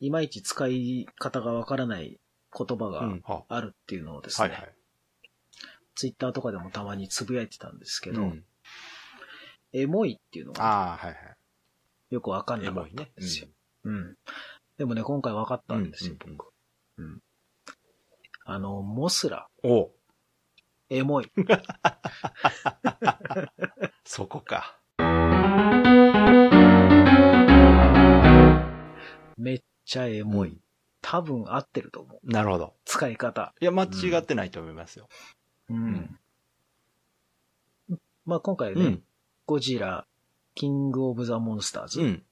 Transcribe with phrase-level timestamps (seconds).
[0.00, 2.18] いまいち使い方がわからない
[2.56, 3.02] 言葉うが
[3.48, 4.74] あるっていうのをですね、はいはい。
[5.94, 8.44] ツイッターとかでもたまにつぶやいてたんですけど、うん
[9.72, 11.16] エモいっていうのがはいはい。
[12.10, 12.80] よくわかんないね。
[12.96, 13.48] たんですよ。
[13.84, 14.16] うん。
[14.78, 16.52] でもね、今回わかったんですよ、うんうんうん僕。
[16.98, 17.20] うん。
[18.44, 19.90] あの、モスラ、おう
[20.88, 21.30] エモい。
[24.04, 24.78] そこか。
[29.36, 30.50] めっちゃエモい。
[30.50, 30.60] うん
[31.08, 32.28] 多分合ってると思う。
[32.28, 32.74] なるほど。
[32.84, 33.54] 使い方。
[33.60, 35.08] いや、間違ってないと思いますよ。
[35.70, 36.18] うん。
[38.24, 39.02] まあ今回ね、うん。
[39.46, 40.04] ゴジラ、
[40.56, 42.00] キングオブザモンスターズ。
[42.00, 42.22] うん。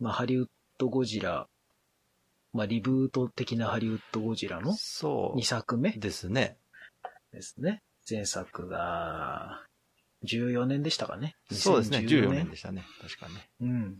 [0.00, 1.46] まあハリウッドゴジラ、
[2.52, 6.56] まあリブート的なハリウッドゴジラのそ2作目うですね。
[7.32, 7.84] ですね。
[8.10, 9.62] 前作が、
[10.24, 11.36] 14年でしたかね。
[11.52, 11.98] そうですね。
[11.98, 12.84] 2014 14年でしたね。
[13.00, 13.48] 確かね。
[13.60, 13.98] うん。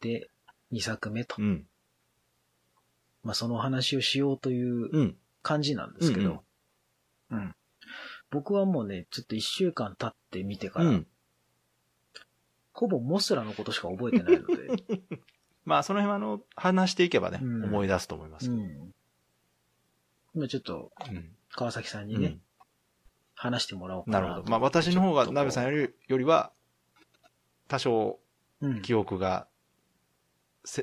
[0.00, 0.28] で、
[0.74, 1.36] 2作目と。
[1.38, 1.66] うん。
[3.22, 5.16] まあその話をしようといううん。
[5.42, 6.42] 感じなんですけど、
[7.30, 7.54] うんうん。
[8.30, 11.06] 僕はもうね、ちょっと1週間経ってみてから、うん。
[12.72, 15.08] ほぼモスラのことしか覚えてないので、
[15.64, 18.56] まあ、その辺は、あの、話していけばね、うん思い出すと思いますけど。
[18.56, 18.94] うん。
[20.34, 21.36] 今ちょっと、うん。
[21.50, 22.42] 川崎さんにね、うん。
[23.34, 24.50] 話してもらおうかなとなるほど。
[24.50, 26.52] まあ、私の方が、鍋さんよより、よりは、
[27.68, 28.18] 多少、
[28.82, 29.53] 記憶が、せ、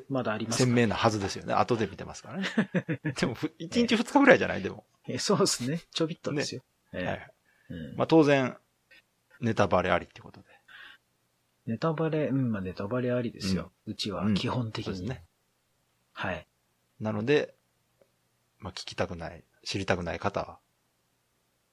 [0.10, 0.66] まだありますか？
[0.66, 1.54] 鮮明なはずですよね。
[1.54, 2.48] 後で見てますからね。
[3.20, 4.86] でも、ふ1日2日ぐらいじゃないでも。
[5.08, 5.82] えそうですね。
[5.92, 6.64] ちょびっとですよ。
[6.94, 7.34] ええはいはい。
[7.70, 8.58] うんまあ、当然、
[9.40, 10.48] ネタバレありってことで。
[11.66, 13.72] ネタバレ、うん、まあネタバレありですよ。
[13.86, 14.96] うちは基本的に。
[14.98, 15.26] そうですね。
[16.14, 16.48] はい。
[17.00, 17.56] なので、
[18.60, 20.60] まあ、聞きたくない、知りたくない方は、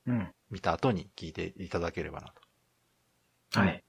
[0.06, 0.34] うん。
[0.50, 2.32] 見た後に聞いていただければな
[3.52, 3.60] と。
[3.60, 3.84] はい。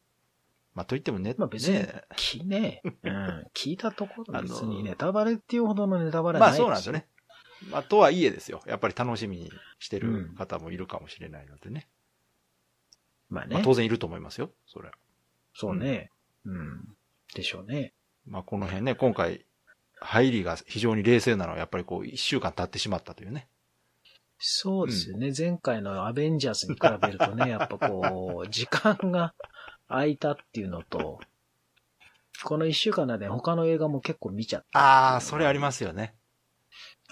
[0.80, 7.06] まあ、といってもね、まあ別にね、きね、うん、聞いたところ別にネタバレっていうほどのネタバレはまあないそうなんですよね。。
[7.70, 8.62] まあ、とはいえですよ。
[8.66, 11.90] やっぱり楽しみにしてる方もいるかもしれないのでね。
[13.30, 13.56] まあね。
[13.56, 14.52] まあ、当然いると思いますよ。
[14.68, 14.94] それは。
[15.54, 16.12] そうね。
[16.46, 16.96] うん。
[17.36, 17.92] でしょうね。
[18.26, 19.46] まあ、この辺ね、今回、
[20.00, 23.50] 入りが非常に冷静なのは、やっぱりこう、一週間経ってしまったというね。
[24.38, 25.34] そうですよね。
[25.38, 29.34] 前回のアベンジャーズに比べるとね、やっぱこう、時間が
[29.90, 31.20] 空いたっていうのと、
[32.44, 34.80] この一週間で他の映画も結構見ちゃった。
[34.80, 36.16] ああ、それありますよね。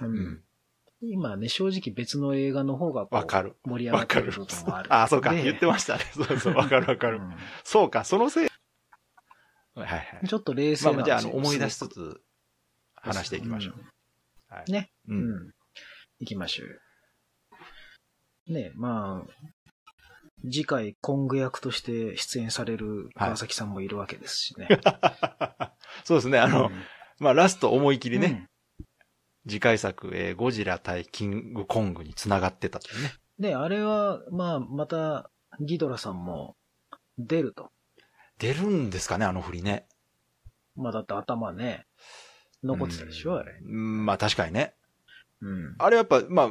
[0.02, 0.06] う。
[0.06, 0.44] うんん。
[1.02, 3.56] 今ね、正直別の映画の方がわかる。
[3.66, 4.46] 盛り上がってる部。
[4.46, 4.94] 分もある。
[4.94, 5.32] ああ、そうか。
[5.32, 6.06] で言ってましたね。
[6.14, 7.18] そうそう、わかるわかる。
[7.18, 8.50] うんそうか、そのせい。
[9.76, 10.28] はいはい。
[10.28, 11.06] ちょっと冷静まあまあ。
[11.06, 12.22] じゃあ、思い出しつすつ、
[12.96, 13.76] 話していきましょう。
[13.80, 14.72] うはい。
[14.72, 14.92] ね。
[15.08, 15.14] う。
[15.14, 15.54] うんん。
[16.20, 16.76] 行きましょうよ。
[18.48, 19.48] ねまあ、
[20.44, 24.68] 次回、コング役として出演される川崎さんもいるわけですしね。
[26.04, 26.40] そうですね。
[26.40, 26.72] あの、うん
[27.20, 28.48] まあ、ラスト思い切りね、
[29.48, 33.12] 次回作、えーゴジラ対キングコングに繋がってたというね。
[33.14, 36.56] うんで、あれは、まあ、また、ギドラさんも
[37.18, 37.72] 出ると。
[38.40, 39.88] 出るんですかね、あの振りね。
[40.76, 41.86] まあ、だって頭ね、
[42.64, 43.60] 残ってたでしょ、あれ。
[43.64, 44.74] うん、まあ確かにね。
[45.42, 45.76] うん。
[45.78, 46.50] あれやっぱ、まあ、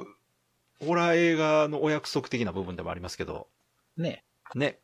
[0.84, 3.48] ホラー映画のお約束的な部分でもありますけど、
[3.96, 4.24] ね。
[4.54, 4.78] ね。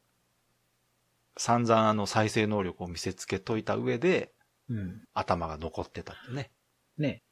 [1.36, 4.32] 散々あの再生能力を見せつけといた上で、
[4.68, 5.02] うん。
[5.14, 6.50] 頭が残ってたってね。
[6.98, 7.22] ね。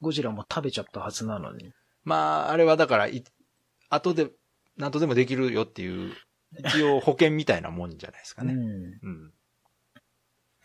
[0.00, 1.72] ゴジラも食べちゃったはずなのに。
[2.04, 3.24] まあ、あれはだから、い、
[3.88, 4.30] 後で、
[4.76, 6.14] 何とでもできるよっていう、
[6.58, 8.54] 一応保険みたいなもんじゃないですかね。
[8.54, 8.62] うん。
[8.62, 8.66] う
[9.10, 9.32] ん。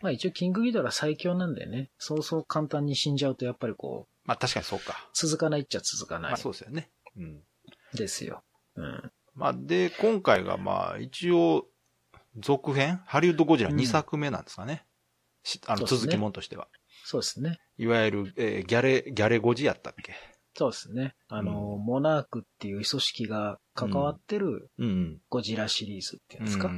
[0.02, 5.08] まあ一応、キングギドラ最強なんでね、そうそう簡単に死んじゃうと、やっぱりこう、まあ確かにそうか。
[5.14, 6.30] 続かないっちゃ続かない。
[6.32, 6.90] まあそうですよね。
[7.16, 7.42] うん。
[7.94, 8.42] ですよ。
[8.76, 9.12] うん。
[9.40, 11.66] まあで、今回がまあ一応、
[12.38, 13.00] 続編？
[13.06, 14.84] ハリウッドゴジラうん2作目なんですかね。
[15.42, 16.68] うですね続きもんとしては。
[17.04, 17.58] そうですね。
[17.78, 20.14] いわゆる、えーギャレ、ギャレゴジやったっけ？
[20.54, 21.14] そうですね。
[21.28, 26.46] あの、うモナークっていう組織が関わってるうんゴジラシリーズっていうんうん。
[26.46, 26.68] ですか？
[26.68, 26.70] う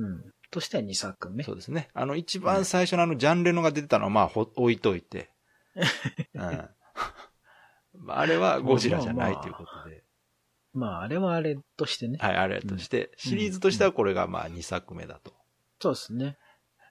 [0.00, 0.12] うん。
[0.28, 1.42] んとしては2作目。
[1.44, 1.88] そうですね。
[1.94, 5.30] あの、一番最初のあの、ジャンレノが出てたのは、まあ、ほ、置いといて。
[6.34, 6.68] うん。
[7.98, 10.01] まあ、あれはゴジラじゃないということで。
[10.72, 12.18] まあ、あれはあれとしてね。
[12.20, 15.32] はい、あれとして、シリーズとしてはこれがまあ、2作目だと。
[15.80, 16.36] そうですね。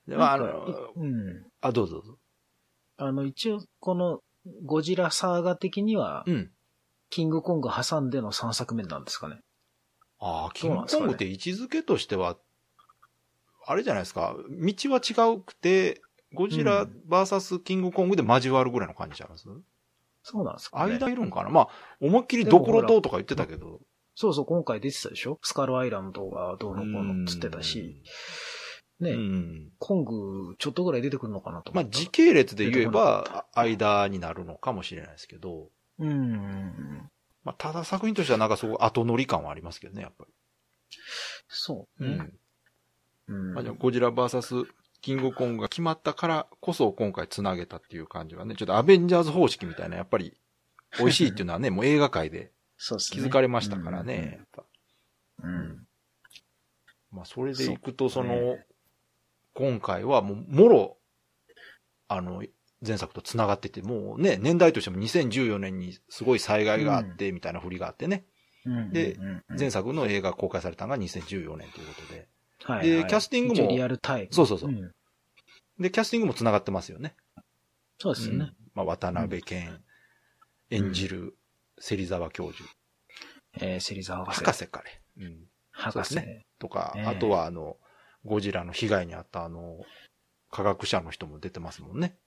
[0.07, 1.45] で、まあ、あなんかの、いうん。
[1.61, 2.17] あ、どうぞどうぞ。
[2.97, 4.19] あの、一応、この
[4.65, 6.51] ゴジラサーガ的には、うん。
[7.09, 9.39] キングコング挟んでの3作目なんですかね。
[10.19, 12.37] ああ、キングコングって位置づけとしては、
[13.65, 14.35] あれじゃないですか。
[14.49, 16.01] 道は違うくて、
[16.33, 19.47] ゴジラバーサスキングコングで交わるぐらいの感じちゃいます、
[20.23, 20.93] そうなんですかね。
[20.93, 21.49] 間いるんかな？
[21.49, 21.67] まあ、
[21.99, 23.79] 思いっきりドクロ島とか言ってたけど。
[24.13, 25.39] そうそう、今回出てたでしょ？
[25.41, 28.01] スカルアイランドがどうのこうのっつってたし。
[28.99, 29.71] ね、うん。
[29.79, 37.09] コングちょっとぐらい出てくるのかなとまあ時系列で言えば、間になるのかもしれないですけど、うん。
[37.43, 40.25] まあただ作品としてはなんかすごい後乗り感はありますけどね、やっぱ
[41.47, 42.11] そうり。
[42.11, 42.29] ね。
[43.27, 43.53] うん。
[43.53, 44.65] まあ、じゃあゴジラ VS
[45.01, 50.37] キングコングが決まったからこそ今回繋げたっていう感じはね、ちょっとアベンジャーズ方式みたいな、やっぱり
[50.99, 52.51] 美味しいっていうのはね、 もう映画界で。
[52.77, 54.37] 気づかれましたからね。
[54.39, 54.65] やっぱ
[55.43, 55.53] うん。
[55.53, 55.87] うん。
[57.11, 58.65] まあそれでいくと、そのね、
[59.53, 60.97] 今回はもう、もろ、
[62.07, 62.43] あの、
[62.85, 68.25] 前作と繋がってて、もうね、年代としても2014年にすごい災害があって、みたいな振りがあってね、
[68.65, 69.17] うんで
[69.57, 72.27] 前作の映画公開されたのが2014年ということで、
[72.63, 74.27] はいはいでキャスティングもリアルタイム。
[74.31, 74.91] そうそうそううん
[75.79, 77.15] で、キャスティングも繋がってますよね。
[77.97, 78.35] そうですね。
[78.35, 79.79] うんまあ、渡辺謙
[80.69, 81.35] 演じる
[81.79, 82.69] 芹沢教授、
[83.59, 84.45] えー、芹沢博士。
[84.45, 85.01] 博士かね。
[85.17, 85.45] うん。
[85.71, 86.13] 博士。
[86.13, 87.77] そうでとか、ええあとはあの、
[88.23, 89.79] ゴジラの被害に遭ったあの、
[90.51, 92.17] 科学者の人も出てますもんね。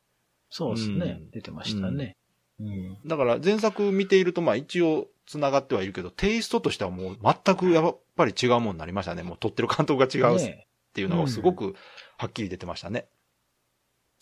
[0.50, 1.30] そうですねうん。
[1.30, 2.16] 出てましたね。
[2.60, 2.98] うん。
[3.06, 9.22] だから前作見ていると、まあ一応繋がってはいるけど、テイストとしてはもう全くやっぱり違うものになりましたね。
[9.22, 11.74] もう撮ってる監督が違うっねていうのがすごく
[12.16, 13.08] はっきり出てましたね。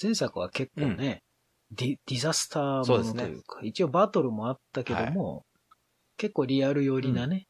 [0.02, 1.22] 前作は結構ね、
[1.70, 5.44] ディディザスターものそうですねというか、一応バトルもあったけども、
[6.16, 7.46] 結構リアル寄りなね、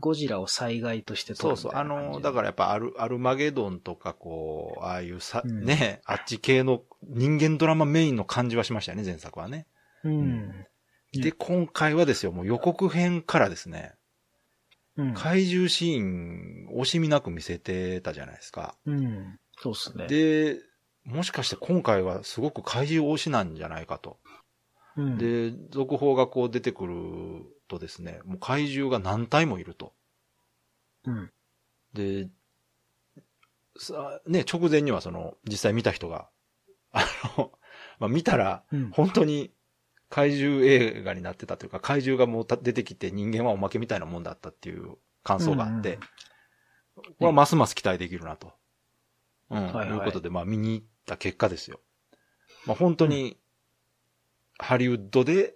[0.00, 1.78] ゴジラを災害として撮るそうそう。
[1.78, 9.66] あの、だら、からやっぱアル、アルマゲドンとかこう、ああいうさ、うんね、あっち系の人間ドラマメインの感じはしましたよね、前作はね。
[10.04, 10.66] うん。
[11.12, 13.94] で、今回はですよ、もう予告編からですね、
[14.96, 15.14] うん。
[15.14, 18.76] 怪獣シーン、惜しみなく見せてたじゃないですか。
[18.84, 19.38] うん。
[19.58, 20.06] そうっすね。
[20.06, 20.58] で、
[21.04, 24.18] もしかして今回はすごく怪獣推しなんじゃないかと。
[24.96, 26.94] うん、で、続報がこう出てくる
[27.68, 29.94] とですね、もう怪獣が何体もいると。
[31.04, 31.30] うん。
[31.94, 32.28] で、
[33.78, 36.28] さね、直前にはその、実際見た人が、
[36.90, 37.04] あ
[37.38, 37.52] の、
[38.00, 38.90] まあ、見たら、うん。
[38.90, 39.52] 本当に
[40.10, 45.98] 怪獣映画になってたというか、怪獣がもうた出てきて人間はおまけみたいなもんだったっていう感想があって、
[46.96, 48.52] これはますます期待できるなと。
[49.50, 51.80] うん、はいはいいうことで、まあ見に行った結果ですよ。
[52.66, 53.38] まあ本当に、
[54.58, 55.54] ハリウッドで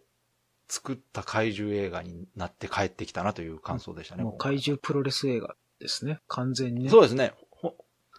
[0.68, 4.22] 作った怪獣映画になって帰ってきたなという感想でしたね。
[4.22, 6.20] もう怪獣プロレス映画ですね。
[6.28, 6.90] 完全にね。
[6.90, 7.32] そうですね。
[7.50, 7.74] ほ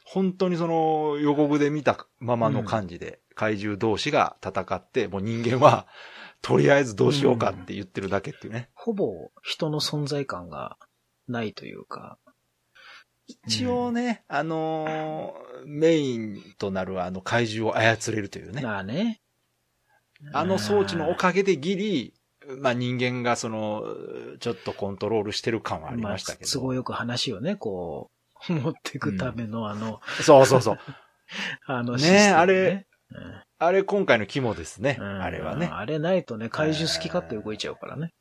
[0.05, 5.87] 本当にその予告で見たままの感じで、怪獣同士が戦って、もう人間は、
[6.43, 8.69] とりあえずどうしようかって言ってるだけっていうね。
[8.75, 10.77] ほぼ人の存在感が
[11.27, 12.19] ないというか。
[13.25, 18.61] 一応ね、あのーメインとなるあの怪獣を操れるというね。
[18.61, 19.21] まあね。
[20.33, 22.13] あの装置のおかげでギリ、
[22.59, 23.85] まあ人間がその、
[24.41, 26.49] ちょっとコントロールしてる感はありましたけど。
[26.49, 28.11] あ、都合よく話をね、こ
[28.49, 30.77] う、 持っていくためのあの、そうそうそう。
[31.65, 32.92] あのねシステムあれうん
[33.59, 34.97] あれ今回の肝ですね。
[34.99, 35.69] うんあれはね。
[35.71, 38.13] あれないとね、怪獣好き勝手動いちゃうからね。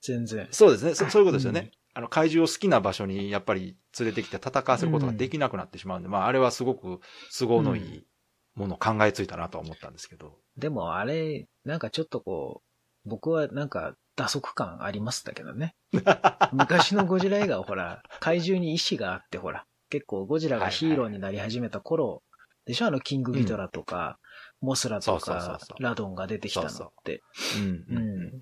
[0.00, 0.48] 全然。
[0.50, 0.94] そうですね。
[0.94, 1.70] そそういうことですよね。
[1.92, 7.00] あの、怪獣を好きな場所にやっぱり連れてきて戦わせることができなくなってしまうんで、まあ、あれはすごく
[7.36, 8.06] 都合のいい
[8.54, 10.38] ものを考えついたなとは思ったんですけど。
[10.56, 15.74] でもあれ、なんかちょっとこう、僕はなんか打足感ありましたけどね。
[16.52, 22.22] 昔のゴジラ映画はほら、怪獣に意志があってほら、結構ゴジラがヒーローになり始めた頃、
[22.70, 22.86] でしょ？
[22.86, 24.18] あのキングギドラとか、
[24.60, 26.70] モスラとかラドンが出てきたのっ
[27.04, 27.22] て。
[27.58, 27.84] うん。
[27.88, 27.96] うん。
[27.96, 28.40] うん。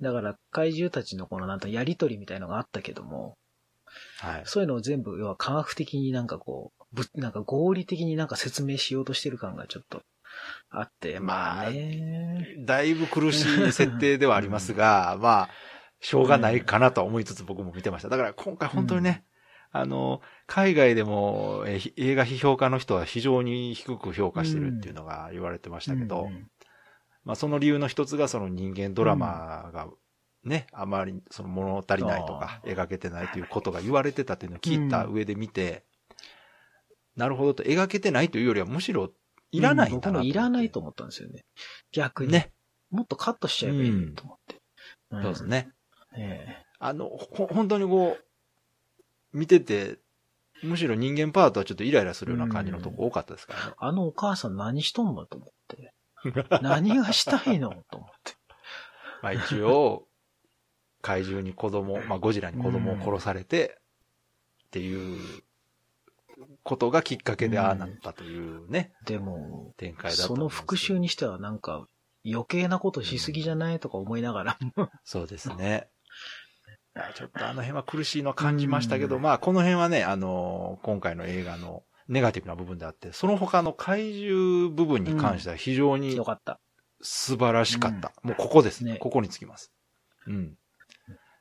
[0.00, 3.36] だから怪獣たちのこのなんとやりとりみたいのがあったけども、
[4.18, 4.42] はい。
[4.44, 10.02] そういうのを全部、要は科学的になんかこう、ぶなんか合理的になんか説明しようとしてる感がちょっと
[10.70, 12.56] あって、まあね。
[12.64, 15.48] だいぶ苦しい設定ではありますが、まあ、
[16.00, 18.08] しょうがないかなとは思いつつ僕も見てました。
[18.08, 19.24] だから今回本当にね、
[19.72, 20.20] あの、
[20.50, 26.50] 海外でもえひ映画批評家の人は非常に低く評価してるっていうのが言われてましたけど、うんうん
[27.22, 29.88] まあその理由の一つがその人間ドラマが
[30.42, 35.84] ね、あまりその物足りないとか描けてないということが言われてたっていうのを聞いた上で見て、
[37.14, 39.10] なるほどと描けてないというよりはむしろ
[39.52, 41.44] いらないんだな僕もいらないと思思ったんですよね。
[41.92, 42.32] 逆に。
[42.32, 42.52] ね。
[42.90, 44.54] もっとカットしちゃえばいいと思って。
[45.16, 45.44] んそうです。
[45.44, 45.68] ね。
[46.16, 49.98] えあの、ほ、本当にこう、見てて、
[50.62, 53.72] むしろ人間パートはちょっとイライラするような感じのとこ多かったですからね。
[53.78, 55.94] あのお母さん何しとんのと思って。
[56.62, 58.34] 何がしたいのと思って。
[59.22, 60.06] まあ一応、
[61.02, 63.80] 怪獣に子供、 まあゴジラに子供を殺されて、
[64.66, 65.42] っていう
[66.62, 71.88] ことがきっかけでああなったというね、でも、展開だったその復讐にしてはなんか
[72.24, 73.80] 余計なことしすぎじゃない？
[73.80, 74.90] とか思いながらも。
[75.04, 75.88] そうですね。
[77.14, 86.60] ちょっとあの辺は苦しいの感じましたけど、まあこの辺はね、あの、今回の映画のネガティブな部分であって、その他の怪獣部分に関しては非常によかった。
[87.02, 88.12] 素晴らしかった。
[88.22, 88.92] もうここですね。
[88.94, 89.72] ねここにつきます。
[90.26, 90.54] うん。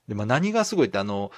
[0.07, 1.31] で、まあ何がすごいってあの、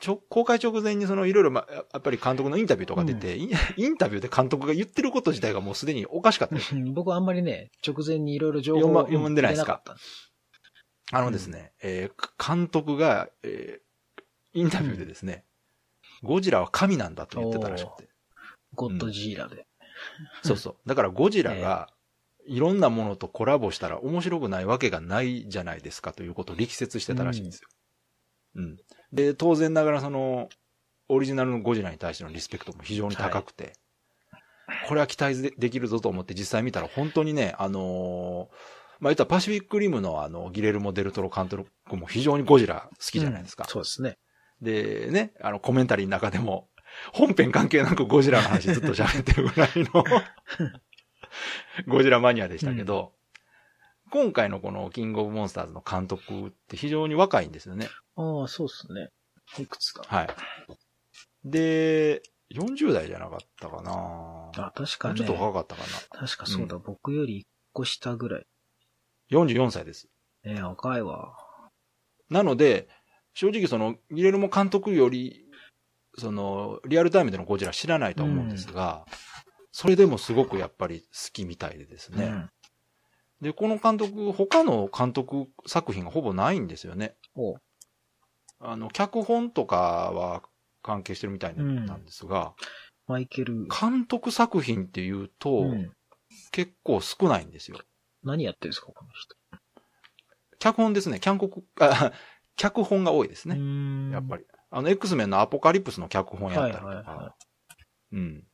[0.00, 6.56] ちょ、公開直前にそのいろいろまあ、やっぱり監督のインタビューとか出て、イン インタビューで監督が言ってること自体がもうすでにおかしかった。
[6.92, 9.80] 僕はあんまりね、直前にいろいろ情報を読んでないですか？
[11.12, 13.82] あのですね、えー監督が、えー
[14.54, 15.44] インタビューでですね、
[16.22, 18.10] ゴジラは神なんだと言ってたらしくて。
[18.74, 19.66] ゴッドジーラで。
[20.42, 20.76] そうそう。
[20.86, 21.88] だからゴジラが、
[22.46, 27.68] いろんなものとコラボしたら面白くないわけがないじゃないですかということを力説してたらしいんですよ。
[28.56, 28.76] うん。
[29.12, 30.48] で、当然ながらその、
[31.08, 33.72] オリジナルのゴジラに対してのリスペクトも非常に高くて、
[34.88, 43.64] これは期待でできるぞと思って実際見たら本当にね、あのーまあ、言ったらパシフィックリムのあの、ギレルモ・デルトロ監督も非常にゴジラ好きじゃないですか。
[43.64, 44.16] うんそうですね。
[44.60, 46.68] で、ね、あの、コメンタリーの中でも、
[47.12, 50.04] 本編関係なくゴジラの話ずっと喋ってるぐらいの、
[51.88, 53.12] ゴジラマニアでしたけど、
[54.12, 57.88] 今回のこのキングオブモンスターズの監督って非常に若いんですよね。
[58.14, 59.08] ああ、そうですね。
[59.58, 60.04] いくつだ？
[60.06, 60.28] はい。
[61.44, 62.22] で、
[62.54, 65.18] 40代じゃなかったかなあ、確かね。
[65.18, 68.46] ちょっと若かったか確かそうだ、僕より一個下ぐらい。
[69.32, 69.40] な。
[69.40, 70.08] 44歳です。
[70.44, 71.34] ね若いわ。
[72.30, 72.88] なので、
[73.34, 75.46] 正直その、ギレルモ監督より、
[76.18, 79.06] その、リアルタイムでのゴジラ知らないと思うんですが、
[79.70, 82.24] それでもすごくやっぱり好きみたいでですね。
[82.26, 82.50] うん。
[83.40, 87.16] で、この監督、他の監督作品がほぼないんですよね。
[87.34, 87.56] お
[88.60, 89.76] あの、脚本とか
[90.14, 90.42] は
[90.82, 92.54] 関係してるみたいなんですが、
[93.06, 93.66] マイケル。
[93.68, 95.92] 監督作品っていうと、うん
[96.50, 97.78] 結構少ないんですよ。
[98.24, 99.36] 何やってるんですか、この人。
[100.58, 101.20] 脚本ですね。
[101.20, 102.12] 脚本、あ
[102.56, 103.56] 脚本が多いですね。
[103.56, 104.44] ねやっぱり。
[104.70, 106.86] あの、X メンのアポカリプスの脚本やったりとか。
[106.86, 107.36] はいはいは
[108.12, 108.46] うん。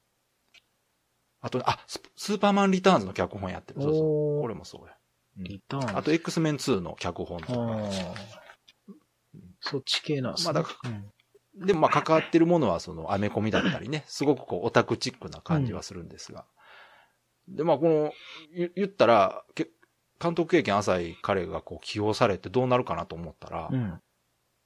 [1.41, 3.83] あと、あ、ススーパーマンリターンズの脚本やってる。
[3.83, 4.41] そうそう。
[4.43, 4.93] これもそうや。
[5.39, 5.97] うんリターン。
[5.97, 7.85] あと、X メン2の脚本とあか。
[7.85, 7.91] あ。
[9.61, 10.53] そっち系なんですね。
[10.53, 11.13] まあだかうん
[11.67, 16.47] でも、まあ、関わってるものは、その、アメコミだったりね、すごくこう、オタクチックな感じはするんですが。
[17.49, 18.13] で、まあ、この、
[18.55, 19.71] 言言ったら、け
[20.21, 24.01] 監督経験浅い彼がこう、起用されてどうなるかなと思ったら、うん。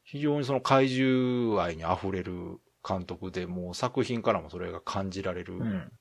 [0.04, 5.92] 非常にその怪獣愛に溢れる監督で、もう作品からもそれが感じられるうん。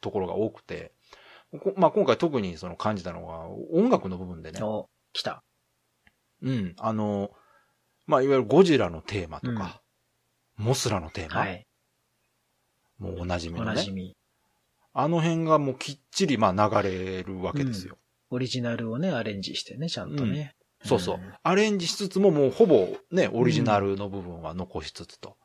[0.00, 0.92] ところが多くて、
[1.52, 5.42] こまあ、今回特にその感じたのが、音楽の部分でね、お、来た。
[6.42, 7.30] うん、あの、
[8.06, 9.82] まあ、いわゆるゴジラのテーマとか、
[10.56, 11.66] モスラのテーマ、はい。
[12.98, 14.16] もうおなじみのねおなじ、み。
[14.92, 17.96] あの辺がもうきっちりまあ流れるわけですよ。
[18.30, 20.56] オリジナルをね、アレンジしてね、ちゃんとね。
[20.84, 25.36] そうそう、んアレンジしつつももうほぼね、オリジナルの部分は残しつつと。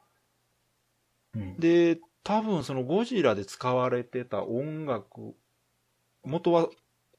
[1.36, 1.60] うん。
[1.60, 5.36] で、多分そのゴジラで使われてた音楽、
[6.24, 6.70] 元は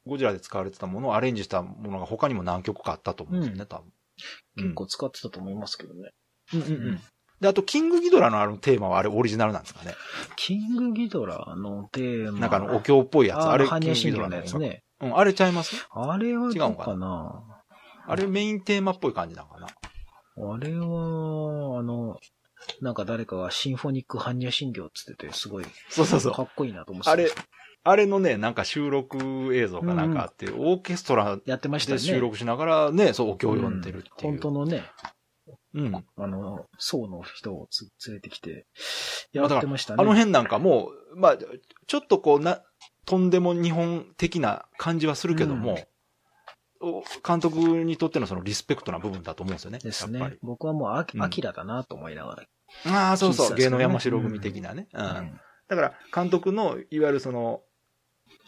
[0.07, 3.93] ゴジラで使われてたものをアレンジしたものが他にも何曲かあったと思うんですよね、うん多分。
[4.57, 6.13] 結構使ってたと思いますけどね。
[6.55, 7.01] うんうんううんん。
[7.41, 9.95] で、あと、キングギドラのあのテーマはあれオリジナルなんですかね？
[10.37, 12.41] キングギドラのテーマ。
[12.41, 13.41] なんかあの、お経っぽいやつ。
[13.41, 14.83] あれ、般キングギドラのやつね。
[15.01, 15.87] うん、あれちゃいます？
[15.91, 17.43] あれは違うのかな？
[18.09, 19.67] あれメインテーマっぽい感じなのかな？
[19.67, 22.19] あれは、あの、
[22.81, 26.33] なんか誰かがシンフォニック般若心経っつってて、すごいそうそうそう。
[26.33, 27.31] かっこいいなと思ってたあれ、
[27.85, 31.99] あれのね、なんか収録映像かなんかあって、オーケストラやってましたね。
[31.99, 34.13] で収録しながらね、そう、お経を読んでるっていう。
[34.33, 34.85] 本当のね、
[35.77, 35.95] うん。
[35.95, 38.67] あの、層の人をつ連れてきて、
[39.33, 40.03] やってましたね。
[40.03, 41.37] あの辺なんかもう、まあ、
[41.87, 42.63] ちょっとこうな、
[43.05, 45.79] とんでも日本的な感じはするけども、
[46.81, 49.79] お監督にとってのそのリスペクトな部分だと思うんですよね。
[49.79, 50.11] です。
[50.11, 52.37] ね僕はもうアアキラだなと思いなが
[52.85, 52.93] ら。
[52.93, 53.55] ああ、そうそう。
[53.55, 54.89] 芸能山城組的なね。
[54.93, 55.05] うん。
[55.05, 57.63] うんだから、監督の、いわゆるその、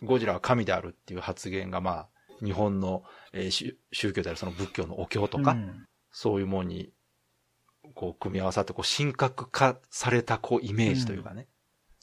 [0.03, 2.09] ゴジラは神であるっていう発言が、まあ、
[2.45, 6.91] 日本の、えー宗宗教であるその仏教のお経とか、うんそういうものに、
[7.99, 11.49] こう、組み合わさって、こう、神格化された、こう、イメージというかね、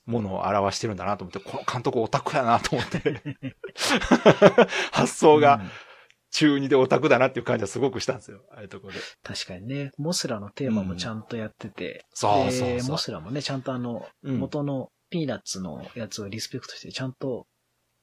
[0.06, 3.22] ものを表してるんだなと思って、この監督オタクやなと思って、
[4.92, 5.62] 発想が
[6.32, 9.00] 中二でオタクだなっていう感じはすごくしたんですよ、ああいうところで。
[9.24, 17.48] 確かにね、モスラのテーマもちゃんとやってて、そうそうでそうモスラもね、ちゃんとあの、うん元のピーナッツのやつをリスペクトして、ちゃんと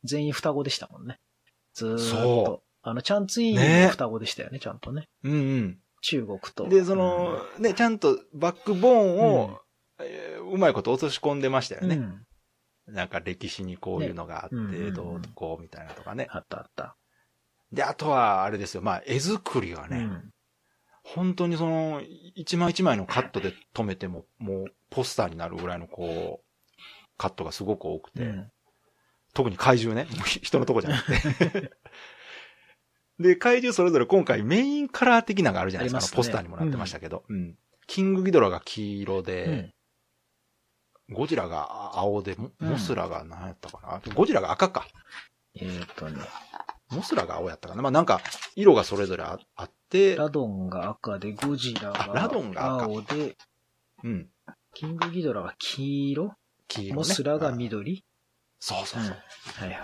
[0.02, 1.18] 全員双子でしたもんね。
[1.74, 2.62] ずーっそと。
[2.80, 5.08] あの、チャンツインねも双子でしたよね、ちゃんとね。
[5.24, 5.78] うんうん。
[6.02, 6.68] 中国と。
[6.68, 9.58] で、その、ね、ちゃんとバックボーンを、
[10.00, 11.96] えーうまいこと落とし込んでましたようん、ね。
[11.96, 12.26] うん
[12.88, 16.26] なんか歴史にこういうのがあって、どうこうみたいなとかね。
[16.30, 16.96] あったあった。
[17.72, 20.30] で、あとは、あれですよ、まあ、絵作りがね、うん。
[21.04, 22.02] 本当にその、
[22.34, 26.78] 一枚一枚のカットで止めても、もうポスターになるぐらいのこう、
[27.16, 28.50] カットがすごく多くて、うん。
[29.32, 30.06] 特に怪獣ね、
[30.42, 31.70] 人のとこじゃなくて。
[33.18, 35.98] で、怪獣それぞれ今回メインカラー的なのがあるじゃないですか。
[35.98, 37.24] ありますねポスターにもなってましたけど。
[37.28, 37.56] うん。
[37.86, 39.72] キングギドラが黄色うで、
[41.08, 41.14] ん。
[41.14, 44.86] ゴジラが青で、モうんモスラが何やったかな、ゴジラが赤か。
[45.54, 46.22] えーっとね、
[46.90, 47.82] モスラが青やったかな？
[47.82, 48.22] まあなんか、
[48.56, 53.36] 色がそれぞれああって、ラドンが赤で、ゴジラあラドンが赤が青で、
[54.04, 54.28] うん。
[54.72, 56.34] キングギドラが黄色、
[56.68, 56.94] 黄色、ね。
[56.94, 58.04] モスラがうん緑？
[58.58, 59.16] そうそうそう。
[59.56, 59.78] はいはい。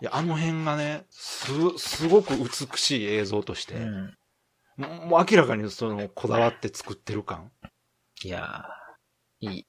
[0.00, 4.16] いや、あの辺がね、す、すごく美しい映像として、うん。
[5.08, 7.52] もう明らかにその、こだわって作ってる感。
[8.22, 9.66] いやー、いい。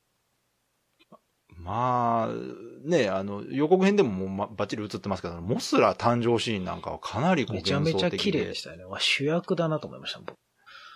[1.58, 8.86] まあ、ね、あの、予告編でももうまバッチリ映ってますけど、モスラ誕生シーンなんかはかなりこうめちゃめちゃ綺麗でしたよね。
[8.86, 10.38] わ主役だなと思いました、僕。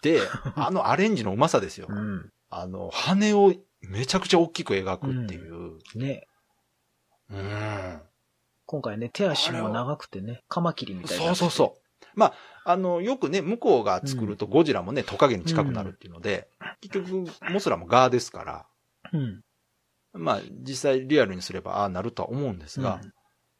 [0.02, 0.22] で、
[0.56, 1.88] あのアレンジのうまさですよ。
[1.90, 2.30] うん。
[2.50, 5.78] あの、羽をめちゃくちゃ大きく描くっていう。
[5.96, 6.28] ね。
[7.30, 8.02] うん。
[8.66, 11.26] 今回ね、手足も長くてね、カマキリみたいな。
[11.26, 12.06] そうそうそう。
[12.16, 16.50] まあ、あの、よくね、向こうが作るとゴジラもね、トカゲに近くなるっていうので、
[16.82, 18.66] 結局、モスラもガーですから、
[19.14, 19.18] う。
[19.18, 19.42] うん。
[20.14, 23.12] まあ、実際リアルにすれば、ああなるとは思うんですが、うん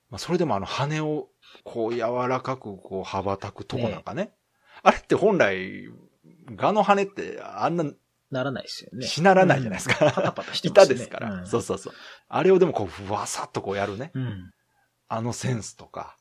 [0.10, 1.30] まあ、それでもあの羽を、
[1.64, 4.34] こう柔らかくこう羽ばたくとこなんかね。
[4.84, 5.90] あれって本来、
[6.56, 7.86] ガの羽ってあんな
[8.32, 9.06] ならないですよね。
[9.06, 10.06] しならないじゃないですか。
[10.06, 10.96] うんパタパタしてますね。
[10.96, 11.94] 板ですから、うんそうそうそう。
[12.28, 14.12] あれをでもこう、ふわさっとこうやるね。
[14.14, 14.52] うん。
[15.08, 16.18] あのセンスとか。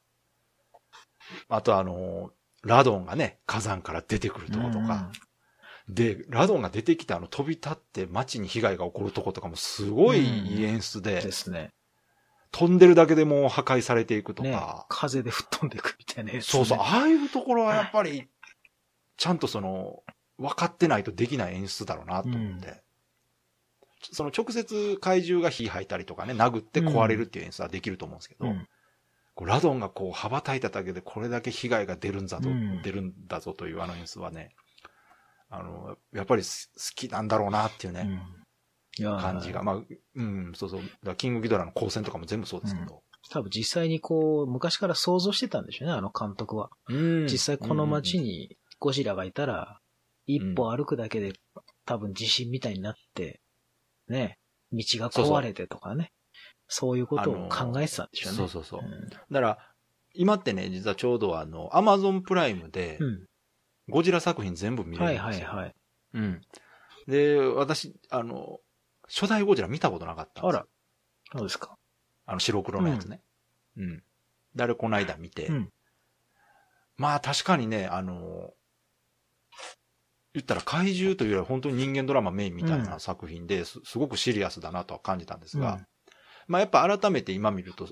[1.48, 2.30] あとあの、
[2.62, 5.10] ラドンがね、火山から出てくるとことか。
[5.88, 11.72] で、ラドンが出てきてあの飛び立って街に被害が起こるとことかもすごいいい演出で、ですね。
[12.52, 14.86] 飛んでるだけでもう破壊されていくとねか。
[14.88, 18.28] 風で吹っ飛んでいくみたいなね、そうそう、ああいうところはやっぱり、
[19.16, 20.02] ちゃんとその、
[20.38, 22.82] 分かってないとできない演出だろうなと思って。
[24.12, 28.68] その直接怪獣が火吐いたりとかね、殴って壊れるっていう演出はできると思うんですけど、うん。
[29.34, 34.54] こうラドンがこう羽ばたいただけでこれだけ被害が出るんだぞ、うん出るんだぞというあの演出はね、
[35.50, 38.20] あの、やっぱりす好きなんだろうなっていうね、
[39.00, 39.20] うん。
[39.20, 39.62] 感じが。
[39.62, 39.76] まあ、
[40.16, 41.16] うん、そうそう。
[41.16, 43.02] キングギドラの光線とかも全部そうですけど。
[43.30, 46.70] 多分実際にこう、昔から想像してたんでしょうね、あの監督は。
[46.88, 49.78] うん実際この街、にゴジラがいたら、
[50.26, 51.32] 一歩歩くだけで
[51.84, 53.40] 多分地震みたいになって、
[54.08, 54.38] ね、
[54.72, 55.94] 道が壊れてとかね。
[55.94, 56.23] そう
[56.98, 58.38] いうことを考えてたんでしょうね。
[58.38, 58.80] そうそうそう。
[58.80, 59.58] うんだから、
[60.14, 63.26] 今ってね、実はちょうどあの、アマゾンプライムで、うん。
[63.88, 65.48] ゴジラ作品全部見れはいるんですよ。
[65.48, 65.74] はいはい。
[66.14, 66.40] うん。
[67.08, 68.60] で、私、あの、
[69.08, 70.66] 初代ゴジラ見たことなかったんですよあら。
[71.32, 71.76] そうですか。
[72.26, 73.20] あの白黒のやつね。
[73.76, 74.02] うん。
[74.54, 75.46] で、あれこの間見て。
[75.48, 75.70] うん
[76.96, 78.52] まあ確かにね、あの、
[80.32, 85.86] 言ったら怪獣というよりは本当に人間ドラマメインみたいな作品です、すごくシリアスだなとは感じたんですが、うん
[86.46, 87.88] まあやっぱ改めて今見ると、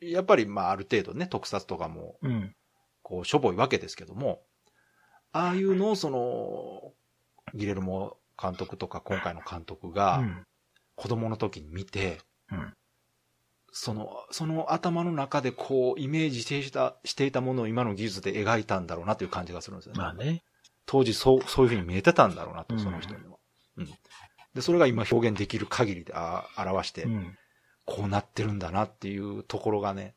[0.00, 2.54] やっぱりまあある程度ね、特撮とかも、うん。
[3.02, 4.42] こう、しょぼいわけですけども、
[5.32, 6.92] ああいうのをその、
[7.54, 10.46] ギレルモ監督とか今回の監督がうん
[10.96, 12.18] 子供の時に見て、
[12.50, 12.72] うん
[13.78, 19.98] その、その頭の中でこう、イメージしていた、していたものを今の技術で描いたんだろうなという感じがするんですよね。
[19.98, 20.42] まあね。
[20.86, 23.36] 当時そう、そういうふうに見えてたんだろうなと、うんその人には。
[23.76, 23.88] うん。
[24.56, 27.38] で、それが今表現できる限りであ表してう、ん。
[27.84, 30.14] こうなってるんだなっていうところがね、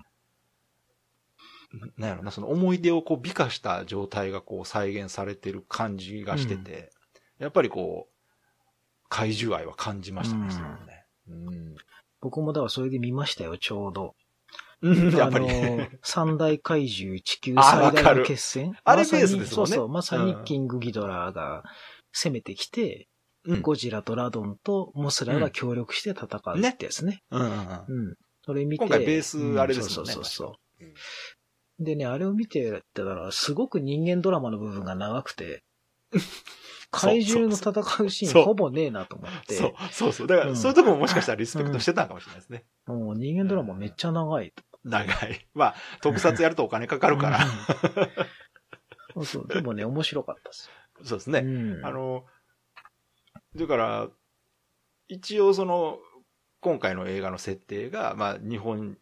[1.71, 6.91] ななんやろな、その思い出をこう美化した状態がこう再現されてる感じがしてて、
[7.37, 11.05] やっぱりこう、怪獣愛は感じましたね、うんそれもね。
[11.27, 11.75] うん。
[12.21, 14.15] 僕もだからそれで見ましたよ、ちょうど。
[14.81, 15.99] うん、やっぱりね。
[16.01, 18.75] 三大怪獣地球あ最大の決戦。
[18.83, 19.89] あれベースですもんねそうそう。
[19.89, 21.63] まさにうんキングギドラが
[22.13, 23.07] 攻めてきて、
[23.45, 27.23] うんゴジラとラドンとモスラが協力して戦うってやつね。
[27.31, 27.55] うんうんうん。
[27.55, 28.15] うん。
[28.45, 28.85] それ見て。
[28.85, 30.45] 今回ベースあれですねうんそうそうそ
[31.79, 31.83] う。
[31.83, 35.63] でね、あれを見てたら、すごく人間ドラマの部分が長くて、
[36.91, 40.27] 怪獣の戦うシーンほぼねえなと思って、そう、そうそう。
[40.27, 42.65] だから、うんそういうとこももしかしたらリスペクトしてたのかもしれないですね。
[42.87, 44.53] もう人間ドラマめっちゃ長い。
[44.83, 45.47] 長い。
[45.53, 47.39] まあ、特撮やるとお金かかるから。
[49.15, 49.25] うん。
[49.25, 49.47] そうそう。
[49.47, 50.69] でもね、面白かったです。
[51.03, 51.39] そうですね。
[51.39, 51.85] うん。
[51.85, 52.25] あの、
[53.55, 54.09] だから、
[55.07, 55.99] 一応その、
[56.61, 58.97] 今回の映画の設定が、まあ、日本、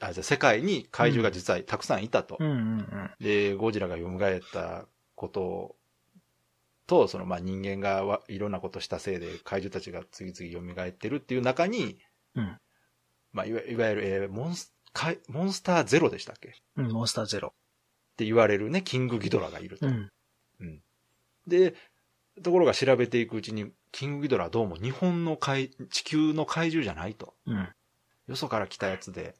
[0.00, 2.36] あ、じゃあ世界に怪獣が実はたくさんいたと。
[2.40, 3.10] うんうんうん。
[3.20, 5.76] で、ゴジラが蘇ったこと
[6.86, 11.98] と、その、まあ、人間がわいろんなことしたせいで怪獣たちが次々蘇ってるっていう中に、
[12.34, 12.58] うん
[13.32, 16.48] まあ、いわいわゆる、えーモンス、かいモンスターゼロでしたっけ？
[16.48, 17.54] っうん、モンスターゼロ。
[18.16, 19.86] て言われるね、キングギドラがいると。
[19.86, 20.10] うん。
[20.60, 20.82] うん。
[21.46, 21.74] で、
[22.42, 27.34] ところが調べていくうちに、キングギドラはどうも日本の怪、地球の怪獣じゃないと。
[27.46, 27.68] うん。
[28.28, 29.34] よそから来たやつで、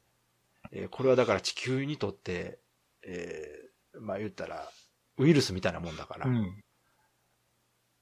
[0.71, 2.59] えーこれはだから地球にとって、
[3.03, 4.69] えーまあ言ったら、
[5.17, 6.63] ウイルスみたいなもんだから、うん。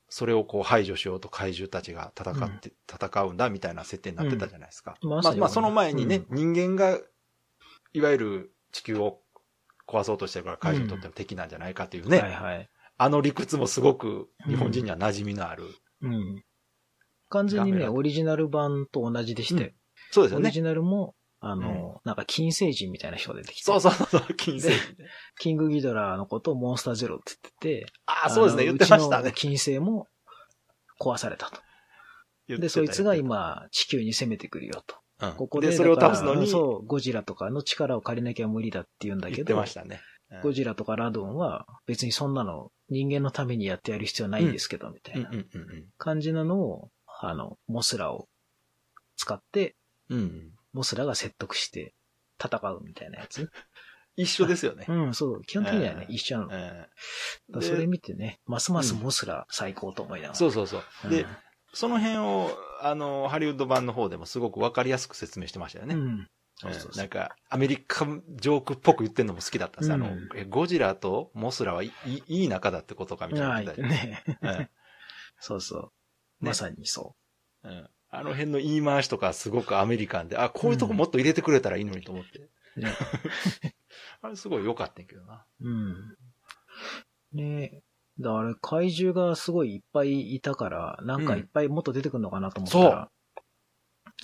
[0.10, 4.98] それをこう排除しようと怪獣たちが戦って、戦うんだみたいな設定になってたじゃないですか。
[5.02, 7.00] うんままあまあその前にね、人間が、
[7.94, 9.22] いわゆる地球を
[9.88, 12.70] 壊そうとしてるから怪獣にとっては敵なんじゃないかっていうね、はいはい。
[13.02, 15.64] あの理屈もすごく日本人には馴染みのある。
[16.02, 16.44] うん。
[17.30, 19.74] 完全にね、オリジナル版と同じでして、
[20.12, 20.48] そうですよね。
[20.48, 24.72] オリジナルも、あの、なんか金星人みたいな人が出てきて、そうそうそう、金星。
[25.40, 29.32] キングギドラのことをモンスターゼロって言ってて、ああ、そうですね、言のってましたね。
[29.34, 30.08] 金星も
[31.00, 31.62] 壊されたと。
[32.50, 34.96] で、そいつが、今、地球に攻めてくるよと。
[34.96, 35.00] うん
[35.38, 40.02] ここで、で、それを倒すのに、そう、ゴジラとかの力を借りなきゃ無理だって言うんだけ言ってど、ましたね。
[40.32, 45.32] うんゴジラとかラドンは別にそんなの人間のためにやってやる必要ないんですけど、みたいな
[45.98, 46.90] 感じなのを、
[47.22, 48.28] あの、モスラを
[49.18, 49.76] 使って。
[50.72, 51.96] モスラが説得して
[52.40, 53.50] 戦うみたいなやつ。
[54.16, 54.86] 一緒ですよね。
[54.88, 55.42] うん、そう。
[55.44, 56.88] 基本的にはね、うん一緒な
[57.50, 57.62] の。
[57.62, 60.36] それ見てね、ますますモスラ最高と思いながら。
[60.36, 60.84] そうそうそう。
[61.06, 61.26] うんで、
[61.74, 62.50] その辺を、
[62.82, 65.96] あの、ハリウッド版の方でもすごくわかりやすく説明してましたよね。
[65.96, 66.28] うん。
[66.60, 66.98] そうそうそう。
[66.98, 74.24] なんか、アメリカジョークっぽく言ってんのも好きだったんです、うんあの、えゴジラとモスラはいいいい仲だってことかみた いなはい言ってたよね。
[74.42, 74.70] うん
[75.40, 75.82] そうそう。
[76.44, 77.16] ねまさにそ
[77.64, 82.40] うんあの辺の言い回しとかすごくアメリカンで、あ、こういうとこもっと入れてくれたらいいのにと思って。
[82.76, 82.80] う。
[82.80, 82.88] ね。
[84.22, 85.46] あれすごい良かったんやけどな。
[85.62, 86.18] うん。
[87.34, 87.84] ね
[88.20, 93.12] だから怪獣がすごいいっぱいいたから、なんかいっぱいもっと出てくるのかなと思ったら、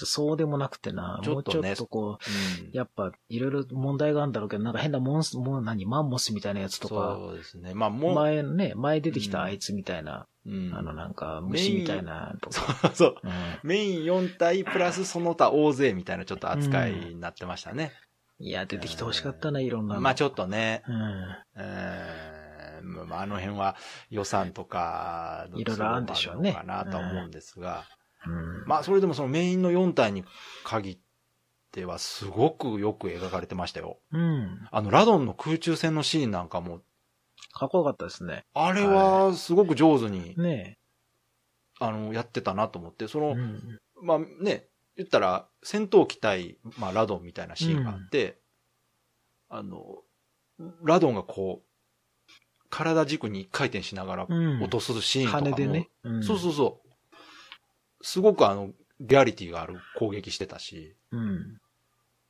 [0.03, 1.57] そうでもなくてな、ちょっとね。
[1.57, 2.71] もうちょっとこう、うん。
[2.73, 7.73] やっぱいろいろ問題があるんだろうけど、なんか変なモンス、もう何、マンモスみたいなやつとか、そうですね。
[7.73, 9.31] まあもう、前ね、前出てきうん。
[9.31, 10.73] たあいつみたいな、うん。
[10.75, 12.35] あのなんか虫みたいな。
[12.41, 13.15] とか、そうそう。
[13.23, 13.27] う。
[13.27, 13.31] ん。
[13.63, 17.93] メイン4体プラスその他大勢みたいなちょっと扱いになってましたね。
[18.39, 20.01] いや、出てきてほしかったな、いろんなの。
[20.01, 20.95] まあちょっとね、うん。
[21.55, 22.45] えー
[23.05, 23.75] まああの辺は
[24.09, 27.83] 予算とかのいろいろあるんでしょうねかなと思うんですが、うん。
[28.65, 30.23] まあそれでもそのメインの4体に
[30.63, 30.97] 限っ
[31.71, 33.99] てはすごくよく描かれてましたよ。
[34.11, 34.67] うん。
[34.71, 36.81] あのラドンの空中戦のシーンなんかも、
[37.53, 38.45] かっこよかったですね。
[38.53, 40.77] あれはすごく上手に、ね
[41.79, 43.21] あの、やってたなと思って、そえ。
[43.21, 43.79] の、うん。
[44.01, 48.39] まあね、言ったら、戦闘機対、まあ、ラドンみたいなシーンがあって、
[49.49, 50.03] あの、
[50.83, 54.61] ラドンがこう、体軸に一回転しながらうん。
[54.61, 55.89] 落とすシーンとかも、羽でね。
[56.03, 56.84] うんそうそうそう。
[58.05, 61.57] すごくあの、リアリティがある攻撃してたし、うん。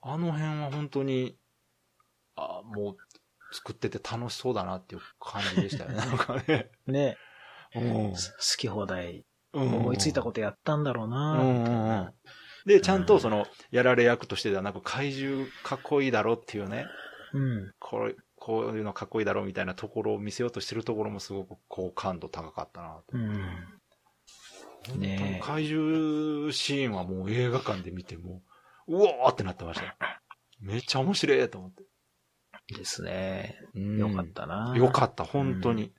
[0.02, 1.36] あの辺は本当に、
[2.38, 2.98] あもう、
[3.52, 5.98] 作ってて楽しそうだなっていう感じでしたよね。
[6.08, 6.72] なんかね。
[6.88, 7.18] ね
[7.76, 11.32] うんす好き放題うん思いついたことやったんだろうな。
[11.34, 12.14] うんうんうん
[12.66, 16.88] で、ちゃんとその、やられ役としてではなく、怪獣かっこいいだろっていうね、
[17.34, 17.74] うん。
[17.80, 23.18] これ、こういうのかっこいいだろみたいなところを見せようとしてるところもすごく好感度高かったなと。
[23.18, 23.75] うん。
[24.94, 28.42] ねえ怪獣シーンはもう映画館で見ても、
[28.88, 29.94] うおーってなってましたよ。
[30.60, 31.84] めっちゃ面白いと思って。
[32.78, 33.60] ですね。
[33.76, 34.74] うんよかったな。
[34.76, 35.92] よかった、本当に。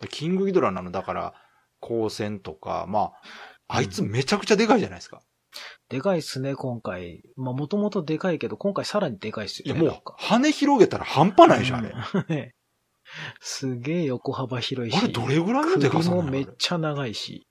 [0.00, 1.34] でキングギドラなの、だから、
[1.80, 3.12] 光線とか、ま
[3.68, 5.22] あ、あいつめちゃくちゃでかいじゃないですか。
[5.88, 7.22] でかいっすね、今回。
[7.36, 9.88] まあ、もともとでかいけど、今回さらにでかいっすいや、よね。
[9.88, 11.92] もうなんか、羽広げたら半端ないでしょ、あれ。
[12.14, 12.54] うんね
[13.40, 14.96] すげえ横幅広いし。
[14.96, 17.46] あれ、どれぐらいのでかさなのめっちゃ長いし。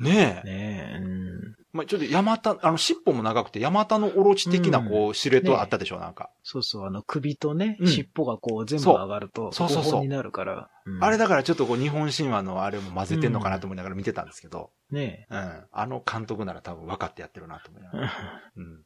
[0.00, 0.46] ねえ。
[0.46, 0.98] ねえ。
[1.02, 1.56] うん。
[1.72, 6.30] まあ、ちょっとヤマタ、あの、尻尾も長くて、ヤマタのオロチ的な、こう、シルエットがあったでしょ、なんか。
[6.42, 10.70] そうそう、あの首とね、うん尻尾がこう全部上がると、そうそうそうそう5本になるから。
[10.86, 15.64] うんあれだからちょっとこう、日本神話のあれも混ぜてんのかなと思いながら見てたんですけど、ねうん。
[15.70, 18.00] あの監督なら多分分かってやってるなと思いながえ。
[18.02, 18.12] ら。
[18.56, 18.82] うん。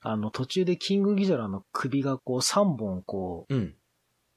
[0.00, 3.74] あの、途中でキングギドラの首がこう3本こうん。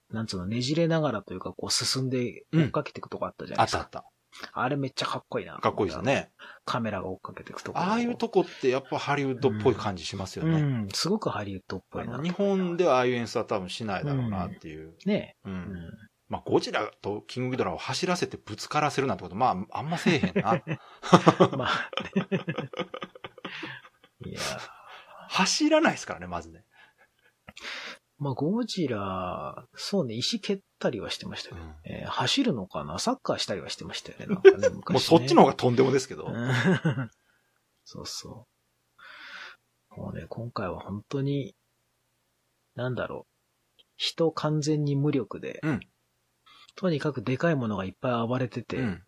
[0.10, 3.82] う、なんつうの、ねじれながらというか、こう進んで追っかけていくとこあったじゃないですか。
[3.82, 4.10] あったあった。
[4.54, 5.58] あれめっちゃかっこいいな。
[5.58, 6.02] かっこいいです。
[6.02, 6.32] ね。
[6.66, 7.80] カメラが追っかけていくとこ。
[7.80, 10.62] ああいうとこってやっぱハリウッドっぽい感じしますよね。
[10.62, 12.22] うん、すごくハリウッドっぽいな。
[12.22, 14.94] 日本ではああいう演出は多分しないだろうなっていう。
[15.06, 15.50] ねう。
[15.50, 15.52] え。
[15.52, 15.76] うんん。
[16.30, 20.64] まあ、ゴジラとキングギドラを走らせてぶつからせるなんてこと、まあ、あんませえへんな。
[21.58, 21.90] まあ、
[24.26, 24.40] いや、
[25.28, 26.64] 走らないですからね、まずね。
[28.22, 31.74] まあ、ゴジラ、そうね、石蹴ったりはしてましたよね。
[31.86, 34.28] えー走るのかなサッカーしたりはしてましたよね。
[34.28, 34.94] なんかね、 昔、ね。
[34.94, 36.28] もうそっちの方がとんでもですけど。
[36.28, 37.10] う ん
[37.84, 38.48] そうそ
[39.98, 40.00] う。
[40.00, 41.56] もうね、今回は本当に、
[42.76, 43.82] なんだろう。
[43.98, 45.80] 人完全に無力で、うん
[46.76, 49.04] とにかくでかいものがいっぱい暴れてて、うん。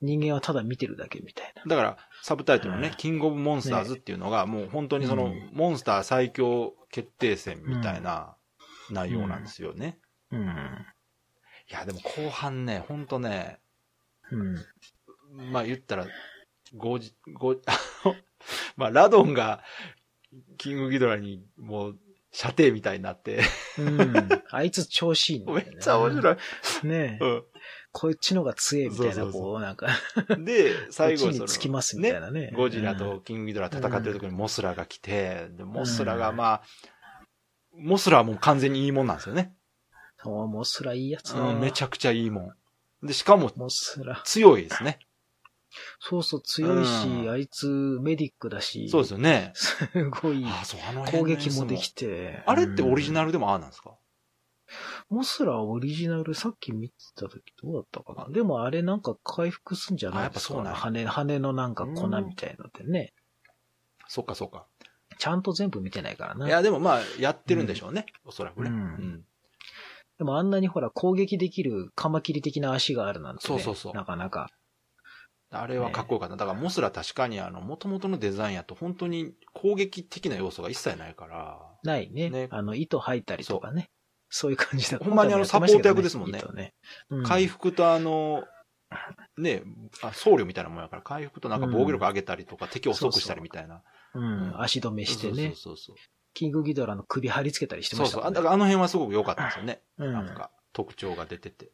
[0.00, 1.62] 人間はただ見てるだけみたいな。
[1.64, 8.36] だから、サブタイトルのねうん、キングオブモンスターズっていうのが、もう本当にそのうん、モンスター最強決定戦みたいな
[8.90, 9.98] 内容なんですよね。
[10.30, 10.86] うん。
[11.68, 13.58] いや、でも後半ね、本当ね、
[14.30, 15.52] うん。
[15.52, 16.06] まあ言ったら、
[16.76, 17.56] ゴジ、ゴ、
[18.76, 19.64] まあラドンが、
[20.58, 21.98] キングギドラにもう、
[22.30, 23.42] 射程みたいになって、
[23.78, 24.28] うん。
[24.50, 26.36] あいつ調子いいんだよ めねっちゃ面白い。
[26.84, 27.24] ねえ。
[27.24, 27.46] う
[27.92, 29.88] こっちのが強いみたいな、そうそうそうこう、なんか、
[30.38, 30.44] ん。
[30.44, 32.52] で、最後こっちにつきますみたいなね。
[32.56, 36.62] ゴジラとキングギドラ戦ってる時にモスラが来て、で、モスラがまあ、
[37.76, 39.54] モスラはもう完全にいいもんなんですよね。
[40.24, 40.32] うん。
[40.32, 41.70] おモスラいいやつうん、めゃ。
[41.70, 42.54] ちゃくちゃいいも
[43.02, 43.06] ん。
[43.06, 44.22] で、しかもモスラ。
[44.24, 44.98] 強いですね。
[46.00, 47.66] そうそう、強いし、うんあいつ
[48.02, 48.88] メディックだし。
[48.90, 49.52] そうですよね。
[49.54, 50.44] すごい。
[50.46, 52.42] ああ、そう、あの辺攻撃もできて。
[52.46, 53.14] あれってオリジル。
[53.14, 53.92] ナルでもああなんですか？
[55.10, 58.32] モスラオリジナル、さっき見てた時どうだったかな？
[58.32, 60.30] でもあれなんか回復すんじゃない？
[60.30, 60.54] ですか。
[60.54, 63.12] あやっぱ羽、羽のなんか粉みたいのでね。
[64.08, 64.66] そっかそっか。
[65.18, 66.48] ちゃんと全部見てないからな。
[66.48, 68.06] いや、でもまあ、やってるんでしょうね。
[68.24, 68.70] おそらくね。
[68.70, 69.24] ううんん。
[70.18, 73.48] でもあんなにほら攻撃できるカマキリ的な足があるなんて、ね。
[73.48, 74.48] そうそうそうなかなか。
[75.50, 76.36] あれはかっこよかった。
[76.36, 82.30] だから、モスラ確かにあの、元々のデザインやと本当に攻撃的な要素が一切ないから、ないね。
[82.30, 83.90] ねあの、糸吐いたりとかね。
[84.34, 86.72] そういう感じだほんまにあのサポート役ですもんね糸ね
[87.10, 88.44] うん回復とあの、
[89.36, 89.62] ね、
[90.02, 93.82] あ僧侶みたいなもんやから、回復となんか防御力上げたりとか、敵を遅くしたりみたいな。
[94.14, 94.60] うん。
[94.60, 95.48] 足止めしてね。
[95.48, 95.96] そうそうそう
[96.34, 98.06] キングギドラの首貼り付けたりしてそう。
[98.06, 98.22] そうそう。
[98.22, 98.42] あましたもんね。
[98.42, 99.82] だからあの辺はすごく良かったんですよね。
[99.98, 101.70] うんなんか、特徴が出てて。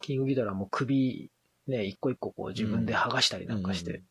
[0.00, 1.30] キングギドラも首、
[1.66, 4.04] ね、一個一個こう自分で剥がしたりなんかして、うん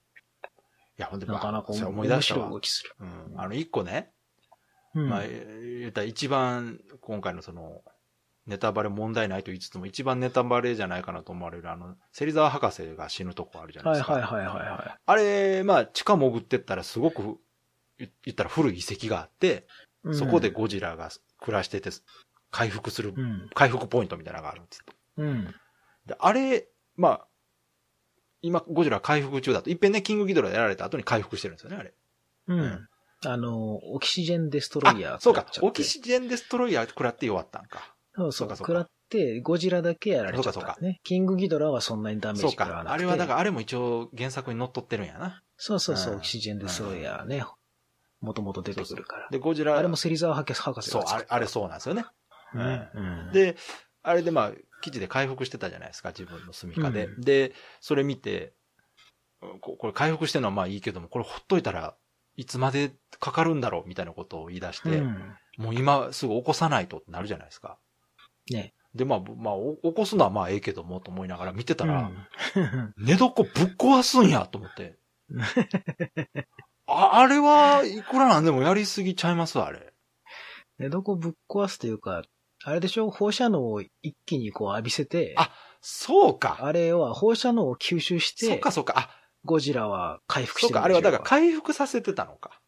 [0.95, 2.60] いや、ほんで、なかなか面出したわ白い動。
[2.60, 2.95] きする。
[2.99, 3.39] うん。
[3.39, 4.12] あの、一個ね、
[4.95, 7.82] うんまあ、言ったら一番、今回のその、
[8.45, 14.13] ネタバレ問題ないと言いつつも、一番ネタバレじゃないかなと思われる、あの、芹沢博士が死ぬとこあるじゃないですか。
[14.13, 17.39] はいはいはいはいはあれ、まあ、地下潜ってったらすごく、
[17.97, 19.67] 言言ったら古い遺跡があって、
[20.06, 20.13] い。
[20.13, 21.89] そこでゴジラが暮らしてて、
[22.51, 23.49] 回復するう、ん。
[23.53, 24.84] 回復ポイントみたいなのがあるんです。
[25.17, 25.45] うん。
[26.06, 27.27] で、あれ、まあ、
[28.41, 31.93] 今、ゴジラ回復中だと、いっぺんね、キングギドラやられた後に回復してるんですよね、あれ。
[32.47, 32.60] うん。
[32.60, 32.88] うん
[33.26, 37.96] あの、オキシジェンデストロイヤーあ、そうかオキシジェンデストロイヤー食らって弱ったんか。
[38.16, 38.56] そうそう。
[38.56, 41.00] 食らって、ゴジラだけやられちゃったそうかそうね。
[41.04, 42.84] キングギドラはそんなにダメージ食らわなく。
[42.84, 42.88] て。
[42.90, 45.42] かあれはだから、あれも一応原作に乗っ取ってるんやな。
[45.58, 47.46] そうそうそう、うんオキシジェンデストロイヤーね。
[48.22, 49.30] もともと出てくるから。
[49.30, 52.06] で、ゴジラ、あれも芹沢博士博士そう、あれ、あれそうなんですよね。
[52.54, 52.90] ね。
[52.94, 53.58] うん、で、
[54.02, 57.06] あれでまあ、記事で回復してたじゃないですか、自分の住処で。
[57.06, 58.54] うんで、それ見て、
[59.62, 61.96] ここれ回復してるのはまあいいけども、これほっといたら
[62.36, 67.78] いつまでかかるんだろうみたいなことを言い出して、うんもう今すぐ起こさないとってなるじゃないですか。
[68.50, 68.74] ね。
[68.96, 72.12] で、まあ、まあ、お起こすのはまあええけどもと思いながら見てたら、
[72.56, 74.98] うん 寝床ぶっ壊すんやと思って。
[76.88, 79.93] あ、あれはいくらなんでもやりすぎちゃいますあれ。
[80.80, 82.24] 寝床ぶっ壊すというか、
[82.63, 83.10] あれでしょ？
[83.12, 86.58] 放射能を一気にこう浴びせて、あそうか。
[86.62, 88.93] あれは放射能を吸収してそうか、、そうか。
[88.98, 89.10] あ、
[89.45, 90.67] ゴジラは回復し。
[90.67, 92.62] てるんでしょあれはだから回復させてたのか。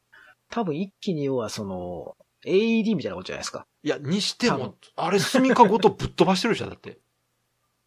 [0.49, 3.65] 多分一気に要はその、AED みたいなことじゃないですか。
[3.83, 6.99] いや、にしても、あれ、住みかごとぶっ飛ばしてるでしょ、だって。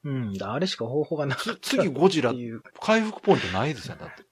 [0.05, 0.33] うん。
[0.35, 2.33] だあれしか方法がなかったつ次ゴジラ。
[2.81, 4.25] 回復ポイントないですよ、だって。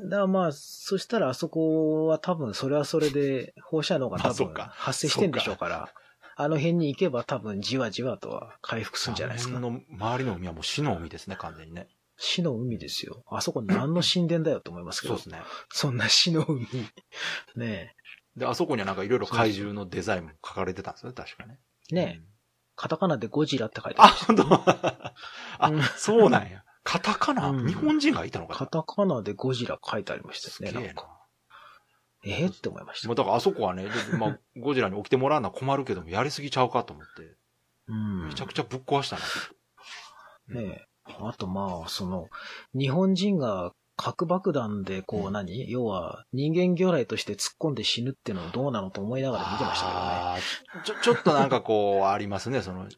[0.00, 5.92] だからまあ、そしたらあそこは多分それはそれで放射能が多分発生してんでしょうから、
[6.36, 9.60] あの辺に行けば多分じわじわとは回復するんじゃないですかあ。
[9.60, 11.88] の周りの海はもう死の海ですね、完全にね。
[12.24, 13.24] 死の海ですよ。
[13.28, 15.16] あそこ何の神殿だよと思いますけど。
[15.16, 15.42] そうですね。
[15.70, 16.66] そんな死の海。
[17.56, 17.96] ね
[18.36, 21.58] で、あそこにはなんかいろいろ怪獣のデザインも書かれてたんですよね、確かね。
[21.90, 21.94] え。
[21.94, 22.18] ねえ。
[22.18, 22.24] うん
[22.74, 24.14] カタカナでゴジラって書いてああ、る。
[24.24, 24.70] 本当？
[25.58, 26.64] あ、うんそうなんや。
[26.82, 30.80] カタカナ、うん日本人がいたのかカタカナでゴジラ書いてありましたよね。
[30.80, 31.06] ななんか。。
[32.24, 33.14] ええって思いましたもう。
[33.14, 37.36] だからあそこはね、でまあ、ゴジラに起きてもらうのは困るけども、やりすぎちゃうかと思って、
[37.88, 38.28] うん。
[38.28, 40.62] めちゃくちゃぶっ壊したな。
[40.62, 40.86] ねえ。
[41.04, 42.28] あとまあ、その、
[42.74, 45.32] 日本人が核爆弾でこううん。
[45.32, 50.04] 何、要は人間魚雷として突っ込んで死ぬっていうのはどうなのと思いながら見てましたけどね。
[50.06, 52.88] あーちょ、ちょっとなんかこう、ありますね、その、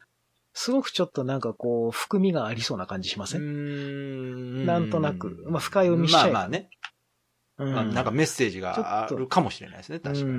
[0.53, 4.65] すごくちょっとなんかこう、含みがありそうな感じしません、ん。
[4.65, 5.45] なんとなく。
[5.49, 6.31] まあ深読みしちゃえば。
[6.31, 6.69] まあまあね。
[7.57, 7.73] うん。
[7.73, 10.29] まあなんかメッセージがあるかもしれないですね、確かに。
[10.29, 10.33] う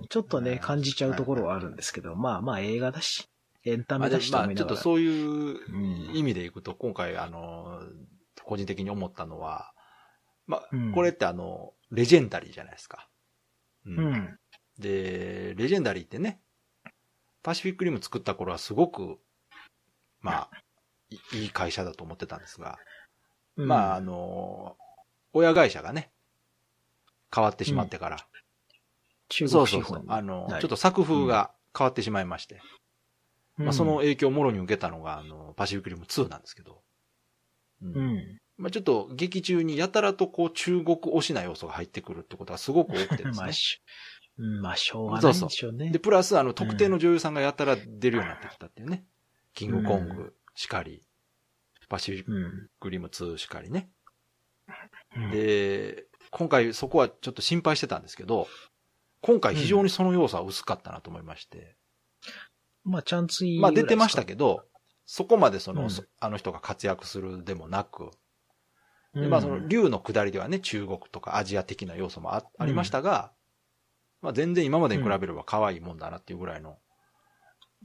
[0.00, 0.02] ん。
[0.08, 3.29] ちょっとね、うん感じちゃうところはあるんですけど、まあまあ映画だし、
[3.64, 4.70] エンタまあ、メだしと思いながら。
[4.70, 5.58] ちょっとそういう
[6.08, 6.16] うん。
[6.16, 7.80] 意味でいくと、今回、あの、
[8.44, 9.72] 個人的に思ったのは、
[10.46, 13.08] まあうん、これってあの、レジェンダリーじゃないですか。
[13.86, 14.38] ううん。
[14.78, 16.40] で、レジェンダリーってね、
[17.42, 19.18] パシフィックリム作った頃はすごく、
[20.20, 20.50] まあ、
[21.10, 22.78] いいい会社だと思ってたんですが、
[23.56, 23.68] うん。
[23.68, 24.76] まあ、あの、
[25.32, 26.10] 親会社がね、
[27.34, 28.26] 変わってしまってから、
[29.28, 29.98] 中そうそうそう。
[29.98, 30.06] 国資本。
[30.06, 30.60] にあの、はい。
[30.60, 32.60] ちょっと作風が変わってしまいまして、
[33.64, 36.82] まあ、その、影響をもろに受けたのが、あの、パシフィックリム2なんですけど、
[37.82, 38.40] うんうん。
[38.56, 43.52] まあ、ちょっと劇中にやたらとこう中国推しな要素が入ってくるってことがすごく多くてです まあ、ね。
[43.52, 43.80] し
[44.38, 45.90] うんまあ、しょうがないんでしょうね。
[45.90, 49.04] で、プラスあの特定の女優さんがやたら出るようになってきたっていうね。
[49.54, 51.02] キングコングしかり、
[51.88, 52.70] パシフィッうん。
[52.78, 53.90] クリム2しかりね。
[55.16, 58.46] うん、で、今回そこはちょっと心配してたんですけど、
[59.20, 61.76] 今回非常にその要素は薄かったなと思いまして。
[62.84, 63.60] まあ、ちゃんつい。
[63.60, 64.64] まあ出てましたけど、
[65.04, 68.10] そこまでその、うんそあの人が活躍するでもなく、
[69.12, 73.32] まあその竜の下りではね、中国とかアジア的な要素もあありましたが、
[74.22, 76.78] まあ全然今までに比べれば可愛いもんだなっていうぐらいの。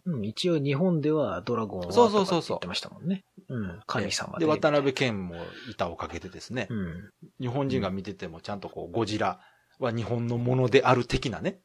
[0.05, 3.23] うん、一応日本ではドラゴンはそうそうそう言ってましたもんね。
[3.49, 3.79] うん。
[3.87, 4.51] 神様で、で。
[4.51, 5.35] 渡辺謙も
[5.71, 7.11] 板をかけてですね、うん。
[7.39, 9.39] 日本人が見ててもちゃんとこう、ゴジラ
[9.79, 11.59] は日本のものである的なね、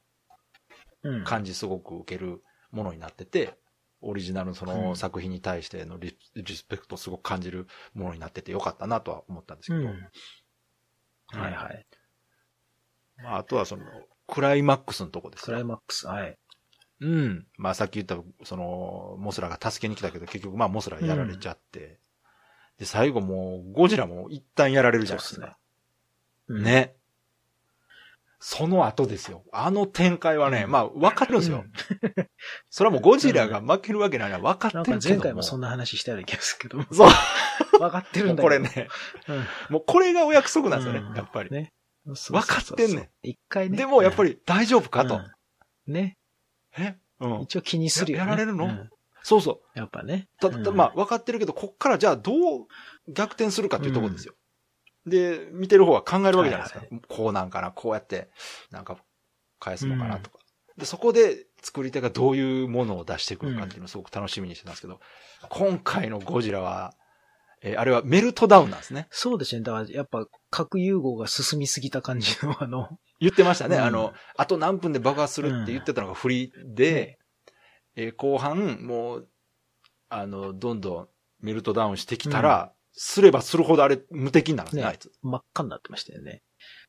[1.03, 1.25] うん。
[1.25, 3.55] 感じすごく受けるものになってて、
[4.01, 10.11] オリジナルのそのうん作品に対してのリリスペクトをすごく感じるものになっててよかったなとは思ったんですけど、うん。
[11.29, 11.87] はいはい。
[13.23, 13.83] まああとはその、
[14.27, 16.37] クライマックスのとこですクよライマックス、はい。
[17.01, 17.47] うん。
[17.57, 21.99] まあさっき言った、その、モスラが助けに来たけど、結局まあモスラやられちゃって、
[22.79, 25.59] で、最後もう、ゴジラも一旦やられるじゃないですか。
[26.49, 26.63] うん。
[26.63, 26.97] ね。
[28.43, 29.45] その後ですよ。
[29.53, 31.63] あの展開はね、うんまあ分かるんですよ。
[32.71, 35.03] それはもうゴジラが負けるわけないのは分かってるけども。
[35.03, 36.83] か前回もそんな話したような気がするけど。
[36.91, 37.09] そう。
[37.79, 38.57] 分かってるもんだけど。
[38.57, 38.89] うこれね、
[39.29, 39.47] うん。
[39.75, 41.51] もうこれがお約束なんですよね、うんやっぱり。
[41.51, 41.75] ね。
[42.07, 43.09] 分かってんねん。
[43.23, 43.77] 一回ね。
[43.77, 45.17] でもやっぱり、り大丈夫かと。
[45.17, 46.17] うんね。
[46.79, 46.97] え？
[47.21, 47.41] うん。
[47.43, 48.25] 一応気にするよね。
[48.25, 48.65] ややられるの？
[48.65, 48.91] うん
[49.23, 49.79] そうそう。
[49.79, 50.29] やっぱね。
[50.41, 52.67] た、うんたまあ分かってるけど、こっからじゃあどう
[53.07, 54.35] 逆転するかっていうところですよ。
[55.07, 56.81] で、見てる方は考えるわけじゃないですか。
[56.81, 58.31] はいこうなんかな、こうやって、
[58.71, 58.97] なんか
[59.59, 60.39] 返すのかなとか。
[60.77, 65.01] で、そこで作り手がどういうものを出してくるかっていうのをすごく楽しみにしてたんですけど、
[65.49, 66.95] 今回のゴジラは、
[67.63, 69.07] えーあれはメルトダウンなんですね。
[69.11, 69.61] そうですね。
[69.63, 73.77] だからやっぱ核融合が進みすぎた感じのあの、言ってましたね。
[73.77, 77.19] うんあの、あと何分で爆発するって言ってたのが振りで、ね
[77.97, 79.29] えー後半、もう、
[80.09, 81.09] あの、どんどん
[81.41, 85.11] メルトダウンしてきたら、すればするほどあれ無敵になるんですね、ねあいつ。
[85.23, 86.43] 真っ赤になってましたよね。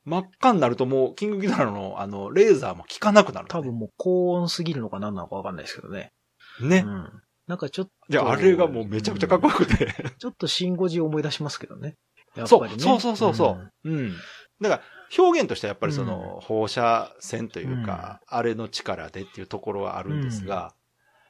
[0.03, 6.11] 真っ赤になるともう、キングギドラのあの、レーザーも効かなくなるね、多分もう高温すぎるのか何なのかわかんないですけどね。
[6.59, 6.89] ねう。
[6.89, 7.09] ん。
[7.47, 7.91] なんかちょっと。
[8.09, 9.95] いや、あれがもうめちゃくちゃかっこよくて。
[10.19, 11.95] ちょっとシンゴジを思い出しますけどね。
[12.35, 12.79] やっそう、ぱりね。
[12.83, 13.89] そうそうそうそう。
[13.89, 14.11] うん。
[14.59, 14.81] だから、
[15.17, 20.75] 表現としてはやっぱりその、放射線というか、あれの力でっていうところはあるんですが、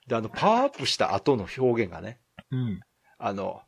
[0.07, 2.59] で、あの、パワーアップした後の表現がね、うん。
[2.59, 2.79] うん。
[3.19, 3.61] あの、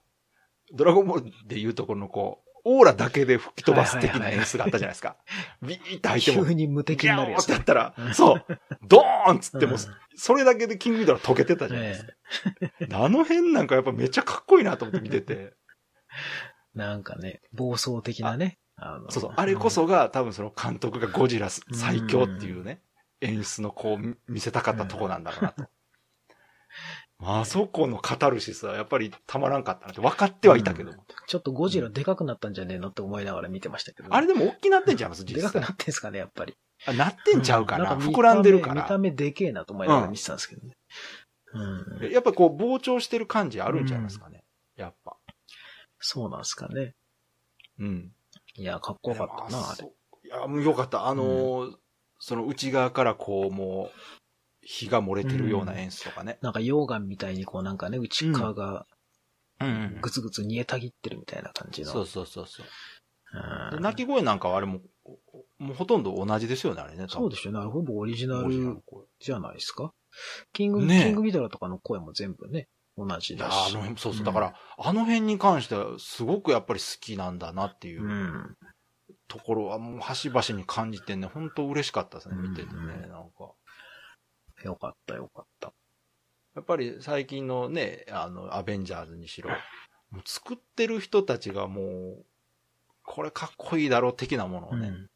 [0.73, 5.17] ドラゴンボールでいうところのこう、オーラだけで吹き飛ばす的な演出があったじゃないですか。
[5.62, 7.51] ビーって入っても、急に無敵になるやつ。
[7.51, 8.45] やったらう、んそう、
[8.83, 9.79] ドーンっつってもうん、
[10.15, 12.13] それだけでキングギドラ溶けてたじゃないですか。
[12.93, 15.53] あの辺なんかやっぱめっちゃかっこいいなと思って見てて。
[16.73, 18.59] なんかね、暴走的なね。
[19.09, 19.33] そうそう。
[19.36, 22.81] あれこそが多分その監督がゴジラ最強っていうね、
[23.21, 25.65] 演出のこう見せたかったとこなんだろうなと。
[27.23, 31.05] まああそこのカタルシスはやっぱりたまらんかったなって分かってはいたけども。
[31.27, 36.57] ちょっとゴジラでかくなったんじゃねえのって思いながら見てましたけどね、あれでも大きなってんちゃいますで実際かくなってんすかね、やっぱり。
[36.86, 38.97] あなってんちゃうかな,、んか見た目膨らんでるから見た。
[38.97, 40.75] 目でけえなと思いながら見てたんですけどね。
[42.01, 42.12] うん。
[42.12, 44.43] やっぱこう膨張してる感じあるんちゃいますかね。
[44.75, 45.15] やっぱ。
[45.99, 46.95] そうなんですかね。
[47.79, 48.12] うん。
[48.55, 49.88] いや、かっこよかったな、あれ。
[50.25, 51.07] いや、もうよかった。
[51.07, 51.75] あのー
[52.25, 53.99] その内側からこうもう、
[54.65, 56.38] 火が漏れてるような演出とかね。
[56.41, 58.86] なんか溶岩みたいにこうなんかね、内側が
[60.02, 61.91] ぐつぐつ煮えたぎってるみたいな感じの。
[61.91, 62.65] そうそうそうそう。
[62.65, 62.69] うん
[63.71, 64.80] で鳴き声なんかはあれも、
[65.58, 67.06] もうほとんど同じですよね、あれね。
[67.10, 67.60] そうですよね。
[67.60, 68.84] あれほぼオリジナル
[69.19, 69.91] じゃないですか。
[70.54, 73.71] キング、ねえキングビドラとかの声も全部ね、同じだし。
[73.71, 74.21] あの辺、そうそう。
[74.21, 78.55] んだから、あの辺に関しては、すごくやっぱり好きなんだなっていううん
[79.28, 83.53] ところは、もう端々に感じてね、本当嬉しかったですね、見ててね、うんなんか。
[84.64, 85.74] よかったよかった。
[86.55, 89.49] やっぱり最近のね、あの、アベンジャーズにしろ、
[90.11, 92.26] もう作ってる人たちがもう、
[93.03, 95.09] これかっこいいだろう的なものをね、うん。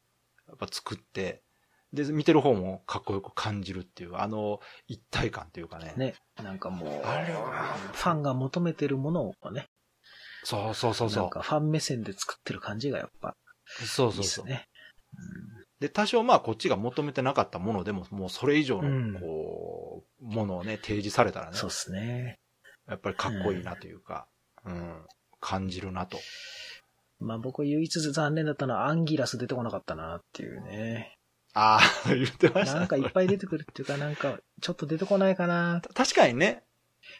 [0.48, 1.42] やっぱ作って、
[1.92, 5.94] で、見てる方もかっこよく感じるっていう、あの、一体感っていうかね。
[5.96, 6.14] ね。
[6.42, 9.68] なんかもう、あれはファンが求めてるものをね、
[10.44, 11.22] そうそうそうそう。
[11.24, 13.36] なんかファン目線で作ってる感じがやっぱ
[13.80, 14.44] いいそうそうそう。
[14.44, 14.66] っすね。
[15.80, 22.38] で、多少まあこっちが求めてなかったものでも、もうそれ以上うんの、こう、ものをね、提示されたらね、そうっすね。
[22.88, 24.26] やっぱりかっこいいなというか、
[24.64, 25.02] うん、
[25.40, 26.18] 感じるなと。
[27.20, 31.16] まあ僕唯一残念だったのはアンギラス出てこなかったなっていうね。
[31.54, 32.80] ああ、言ってましたね。
[32.80, 35.82] なんかいっぱい出てくるっていうか、なんかちょっと出てこないかな。
[35.94, 36.62] 確かにね。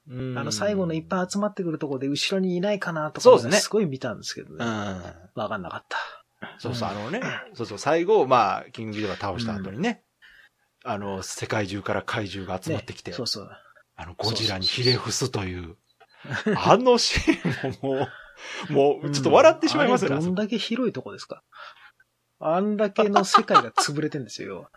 [0.08, 4.56] うんあの最後のいっぱい集まってくるところで後ろにいないかなとか、そうですねすごい見たんですけどね。
[4.58, 5.02] うん。
[5.34, 6.17] わかんなかった。
[6.58, 7.20] そうそう、あのね、
[7.54, 10.04] そうそう、最後、まあ、キングギドラ倒した後にね、
[10.84, 13.50] あの、世界中から怪獣が集まってきて、ねそうそう。
[13.96, 15.76] あの、ゴジラにひれ伏すという、
[16.56, 18.06] あのシーンも
[18.70, 20.16] もう、もう、ちょっと笑ってしまいますよね。
[20.16, 21.42] うんどんだけ広いとこですか？
[22.40, 24.70] あんだけの世界が潰れてんですよ。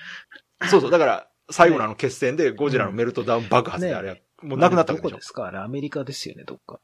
[0.68, 5.22] そうそう、だから、最後のあの決戦でゴジラのメルトダウン爆発でねあれ、もうなくなったわけでしょどこで。
[5.22, 5.46] すか？
[5.46, 6.80] あれアメリカですよね、どっか。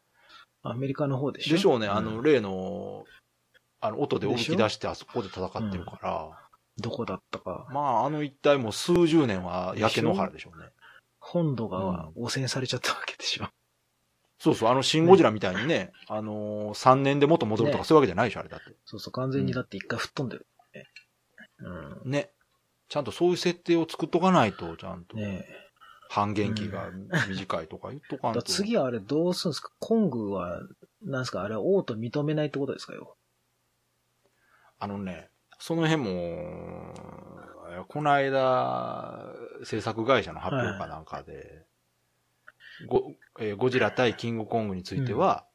[0.62, 1.56] アメリカの方でしょ？
[1.56, 3.04] でしょうね、あんの、例の、
[3.86, 6.30] あの、音で動き出してあそこで戦ってるから、
[6.78, 7.66] どこだったか。
[7.70, 10.66] まあ、あの一帯も数十年は焼け野原でしょうね。
[11.20, 13.48] 本土が汚染されちゃったわけでしょ。
[14.38, 18.74] そうそう、あの、シン・ゴジラみたいにね、あのー、3年で元戻るとかねそういうわけじゃないでしょ、あれだって。
[18.84, 20.86] そうそう、完全にだって一回吹っ飛んでる、ね。
[22.04, 22.10] うん。
[22.10, 22.30] ね。
[22.88, 25.16] ちゃんとそういう設定を作っとかないと、ちゃんと。
[25.16, 25.46] ね
[26.10, 26.90] 半減期が
[27.28, 28.42] 短いとか言っとかんと。
[28.44, 29.70] 次はあれどうするんですか？
[29.80, 30.60] コングは、
[31.02, 31.42] なんですか？
[31.42, 33.13] あれは王と認めないってことですかよ？
[34.84, 36.92] あのね、その辺も、
[37.88, 39.32] この間、
[39.64, 41.64] 制作会社の発表かなんかで、
[42.86, 45.46] ゴえーゴジラ対キングコングについては、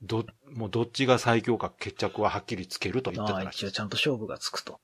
[0.00, 3.70] ど、もうどっちが最強か決着ははっきりつけると言ってああ、たらしいです。
[3.70, 4.80] 一応ちゃんと勝負がつくと。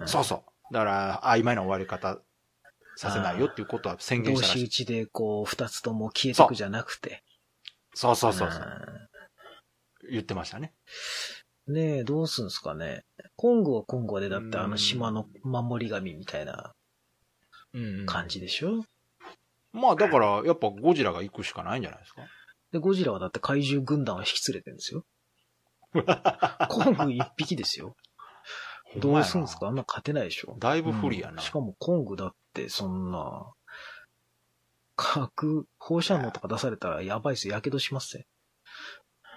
[0.00, 0.72] んそうそう。
[0.72, 2.20] だから、曖昧な終わり方
[2.94, 4.58] させないよっていうことは宣言同したらしい。
[4.60, 7.24] 士打ちでこう、二つとも消えてくじゃなくて。
[7.94, 8.60] そうそうそうそう。
[8.60, 10.72] う言ってましたね。
[11.68, 13.04] んねえ、どうすんすかね。
[13.36, 16.74] コングはコングでだってあうんの島の守り神みたいな
[17.72, 18.84] うん感じでしょ、
[19.72, 22.22] まあだから、やっぱゴジラが行くしかないんじゃないですか？
[22.72, 25.04] で、ゴジラはだって怪獣軍団を引き連れてるんですよ。
[26.68, 27.94] コング一匹ですよ。
[28.98, 29.68] どうすんすか？
[29.68, 30.56] あんな勝てないでしょ。
[30.58, 31.32] だいぶ不利やな。
[31.34, 33.46] うんしかもコングだってそんな、
[34.96, 37.54] 核、放射能とか出されたらやばいっすよ。
[37.54, 38.26] やけどしますね。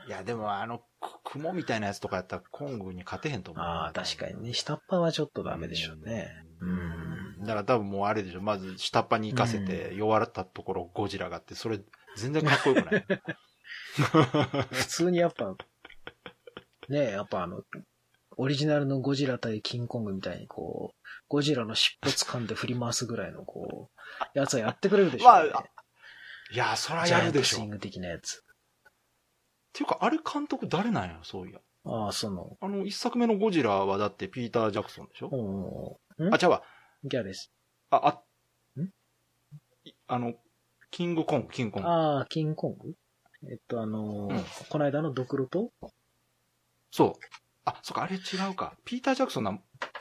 [0.08, 3.64] いや、でもあの、く雲みたいなやつとかやったらコングに勝てへんと思う。
[3.64, 4.54] ああ、確かにね。
[4.54, 6.32] 下っ端はちょっとダメでしょうね。
[6.62, 7.46] ううんん。
[7.46, 8.42] だから多分もうあれでしょ。
[8.42, 11.80] まず下っ端に行かせて弱ったところゴジラがあって、それ
[12.18, 13.06] 全然かっこよくない？
[14.72, 15.56] 普通にやっぱ、
[16.90, 17.62] ねえ、やっぱあの、
[18.38, 23.90] オリジナルのゴジラ対キングコングみたいにこう、ゴジラの尻尾掴んで振り回すぐらいのこ
[24.36, 25.50] う、やつはやってくれるでしょうね。
[25.52, 25.66] まあ
[26.52, 27.58] いや、そらやるでしょ。
[27.58, 28.45] っントスイング的なやつ。
[29.76, 31.60] ていうか、あれ監督誰なんや、そういや。
[31.86, 35.28] ああ、その、あの、一作目のゴジラはだってピーター・ジャクソンでしょ？
[35.28, 36.00] お
[36.32, 36.64] あ、ちゃうわ。
[37.04, 37.52] ギャレス。
[37.90, 38.24] あ、
[38.78, 38.86] あ、ん？
[39.84, 40.34] いあの、
[40.90, 41.90] キングコング、キングコング。
[41.90, 42.96] ああ、キングコング？
[43.52, 45.72] えっと、あのーうんこの間のドクロと
[46.90, 47.26] そう。
[47.66, 48.20] あ、そっか、あれ違
[48.52, 48.74] うか。
[48.86, 49.52] ピーター・ジャクソンな、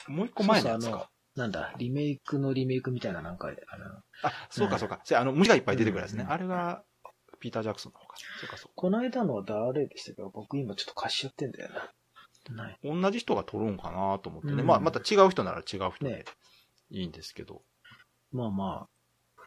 [0.07, 1.11] もう一個前のやつそうそうあか。
[1.37, 3.57] なんだ、リメイクのリメイクみたいななんか、あの、
[4.23, 5.03] あ、そうか、そうか。
[5.15, 6.23] あの、虫がいっぱい出てくるやつね。
[6.23, 6.85] うんあれが、
[7.45, 8.17] ピーター・ジャクソンの方か。
[8.41, 11.69] そうか、そうこの間のは誰でしたか僕今ちょっと貸しちゃってんだよ
[12.49, 12.55] な。
[12.55, 12.73] ない。
[12.73, 12.79] か。
[12.83, 14.55] 同じ人が撮るんかなと思ってね。
[14.55, 16.25] うんまあ、また違う人なら違う人でね
[16.91, 17.61] いいんですけど。
[18.33, 18.89] まあまあ、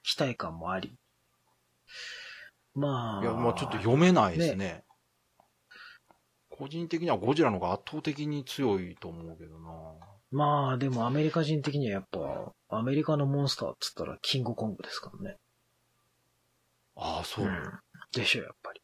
[0.04, 0.96] 期待感もあり。
[2.76, 3.24] まあ。
[3.24, 4.84] いや、まあちょっと読めないですね。
[6.52, 9.70] 個人的にはゴジラの方が圧倒的に強いと思うけどな
[10.32, 15.38] まあ、でもアメリカ人的にはやっぱ、アメリカのモンスターっつったらキングコングですからね。
[16.98, 17.46] ああ、そう。
[17.46, 17.50] ん
[18.22, 18.82] でしょ、やっぱり。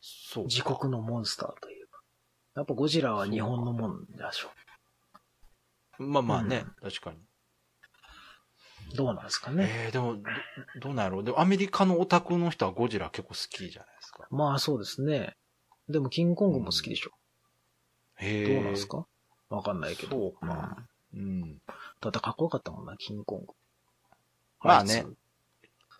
[0.00, 0.48] そうか。
[0.48, 2.00] 自国のモンスターというか。
[2.56, 4.50] やっぱゴジラは日本のもんでしょ。
[5.98, 7.18] まあまあね、確かに。
[8.94, 9.66] どうなんですかね。
[9.68, 10.22] ええでも、ど
[10.80, 11.24] どうなんやろう。
[11.24, 14.26] でもアメリカのオタクの人はゴジラ結構好きじゃないですか。
[14.30, 15.36] まあそうですね。
[15.88, 17.10] でもキングコングも好きでしょ。
[18.16, 18.54] へえ。
[18.54, 19.06] どうなんですか？
[19.48, 20.10] わかんないけど。
[20.16, 20.76] そうか
[21.14, 21.58] うん。
[22.00, 23.46] だってかっこよかったもんな、キングコング。
[24.60, 25.16] まあねいつ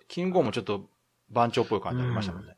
[0.09, 0.89] キングコングもちょっと
[1.31, 2.57] 番長っぽい感じありましたもんね。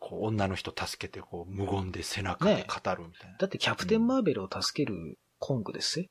[0.00, 3.36] こう、女の人助けて、こう、無言で背中で語るみたいな。
[3.38, 6.06] だってキャプテンマーベルを助けるコングですよ。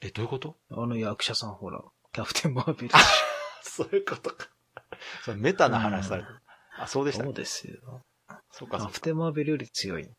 [0.00, 0.56] え、どういうこと？
[0.70, 1.80] あの役者さんほら、
[2.12, 2.94] キャプテンマーベル。
[3.62, 4.48] そういうことか。
[5.24, 6.40] それメタな話されてる。
[6.78, 7.22] あ、そうでした？
[7.22, 7.28] ね。
[7.28, 8.04] そうですよ。
[8.50, 8.90] そうか、そうか。
[8.90, 10.02] キャプテンマーベルより強い。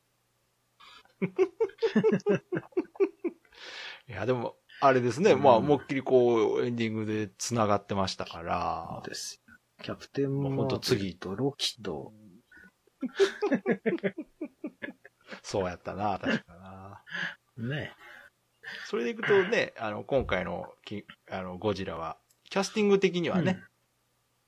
[4.08, 5.32] いや、でも、あれですね。
[5.32, 9.10] うんまあ、思いっきりこう、エンディングで繋がってましたからそう。
[9.10, 9.45] ですよ。
[9.86, 12.11] キャプテンマーベ次ルとロキと、
[15.43, 17.03] そうやったな、確か
[17.55, 17.69] な。
[17.69, 17.93] ね。
[18.88, 22.17] それでいくとね、あの、今回のき、あの、ゴジラは、
[22.49, 23.61] キャスティング的にはね、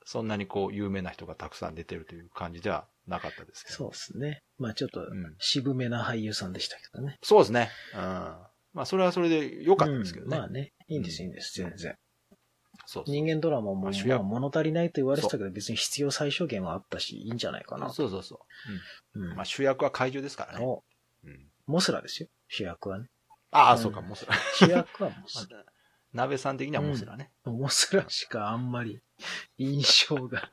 [0.05, 3.75] そんなにこう、有名な人がたくさん出てるという感じではなかったですけど。
[3.75, 4.41] そうですね。
[4.57, 7.19] まあちょっとうん渋めな俳優さんでしたけどね。
[7.21, 7.69] そうですね。
[7.93, 7.99] うん。
[7.99, 10.35] まあ、それはそれで良かったですけどね。
[10.35, 10.73] うんまあね。
[10.88, 11.95] いいんです、いいんです、全然。
[12.89, 17.89] そうそう人間ドラマもまあ主役まあ物足りないと言われてたけど、別に必要最小限はあったし、いいんじゃないかな。
[17.89, 18.39] そうそうそ
[19.15, 19.19] う。
[19.19, 20.65] うんまあ、主役は怪獣ですからね。
[20.65, 20.83] お
[21.25, 23.09] うん、モスラですよ、主役はね。
[23.51, 24.33] ああ、うんそうか、モスラ。
[24.55, 25.65] 主役はモスラ。
[26.13, 27.29] 鍋さん的にはモスラね。
[27.43, 29.01] モスラしかあんまり
[29.57, 30.49] 印象が。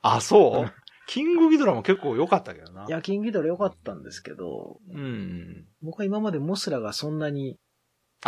[0.00, 0.72] あ、そう、うん
[1.06, 2.86] キングギドラも結構良かったけどな。
[2.88, 5.66] いや、キングギドラ良かったんですけど、うん。
[5.82, 7.63] 僕は今までモスラがそんなにあ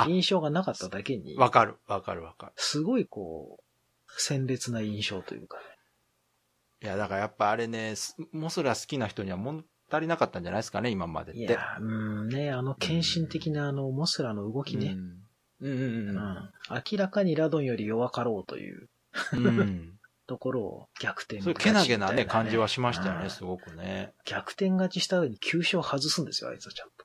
[0.05, 2.53] 印象がなかっただけに、わかる、わかる、わかる。
[2.57, 5.65] すごいこう、鮮烈な印象というかね。
[6.83, 11.41] いや、だからやっぱあれね、すモスラ好きな人には物足りなかったんじゃないですかね、今までって。
[11.41, 14.89] いや、うんね、あの献身的なあのモスラの動きね。
[14.89, 15.27] うん。
[15.59, 16.51] うんうんううんん
[16.91, 18.89] 明らかにラドンより弱かろうという
[19.33, 19.47] うん。
[19.47, 19.93] うん。
[20.27, 24.13] ところを逆転そういうけなげなね、感じはしましたよね、うんすごくね。
[24.25, 27.05] 逆転勝ちした上に急所を外すんですよ、あいつはちゃんと。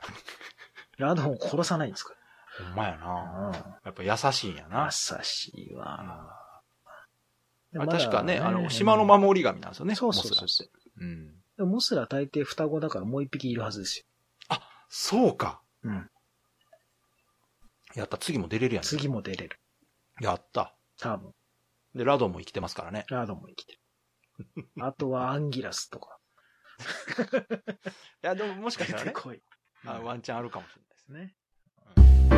[0.98, 2.16] ラドンを殺さないんですか
[2.58, 3.00] ほんまやら。
[3.00, 3.48] な。
[3.48, 3.54] うん。
[3.54, 4.90] やっぱ優しいんやな。
[4.92, 6.38] 優しいわ。
[7.72, 10.92] であまだ確かね、あの、島の守り神なんですよね、そうそうそうモスラって。
[10.98, 11.28] うん。
[11.58, 14.06] でもモスラ大抵双子だからもう一匹いるはずです
[14.90, 15.62] そうか。
[15.86, 15.92] よ。
[15.92, 16.10] うん。
[17.96, 18.84] やった、次も出れるやん。
[18.84, 19.60] 次も出れる。
[20.20, 20.76] やった。
[21.00, 21.34] 多分。
[21.96, 23.06] で、ラドンも生きてますからね。
[23.10, 23.80] ラドンも生きてる。
[24.82, 26.18] あとはアンギラスとか。
[28.22, 29.14] いや、でももしかしたらね。
[29.86, 31.36] あワンチャンあるかもしれないですね。
[32.30, 32.31] ね。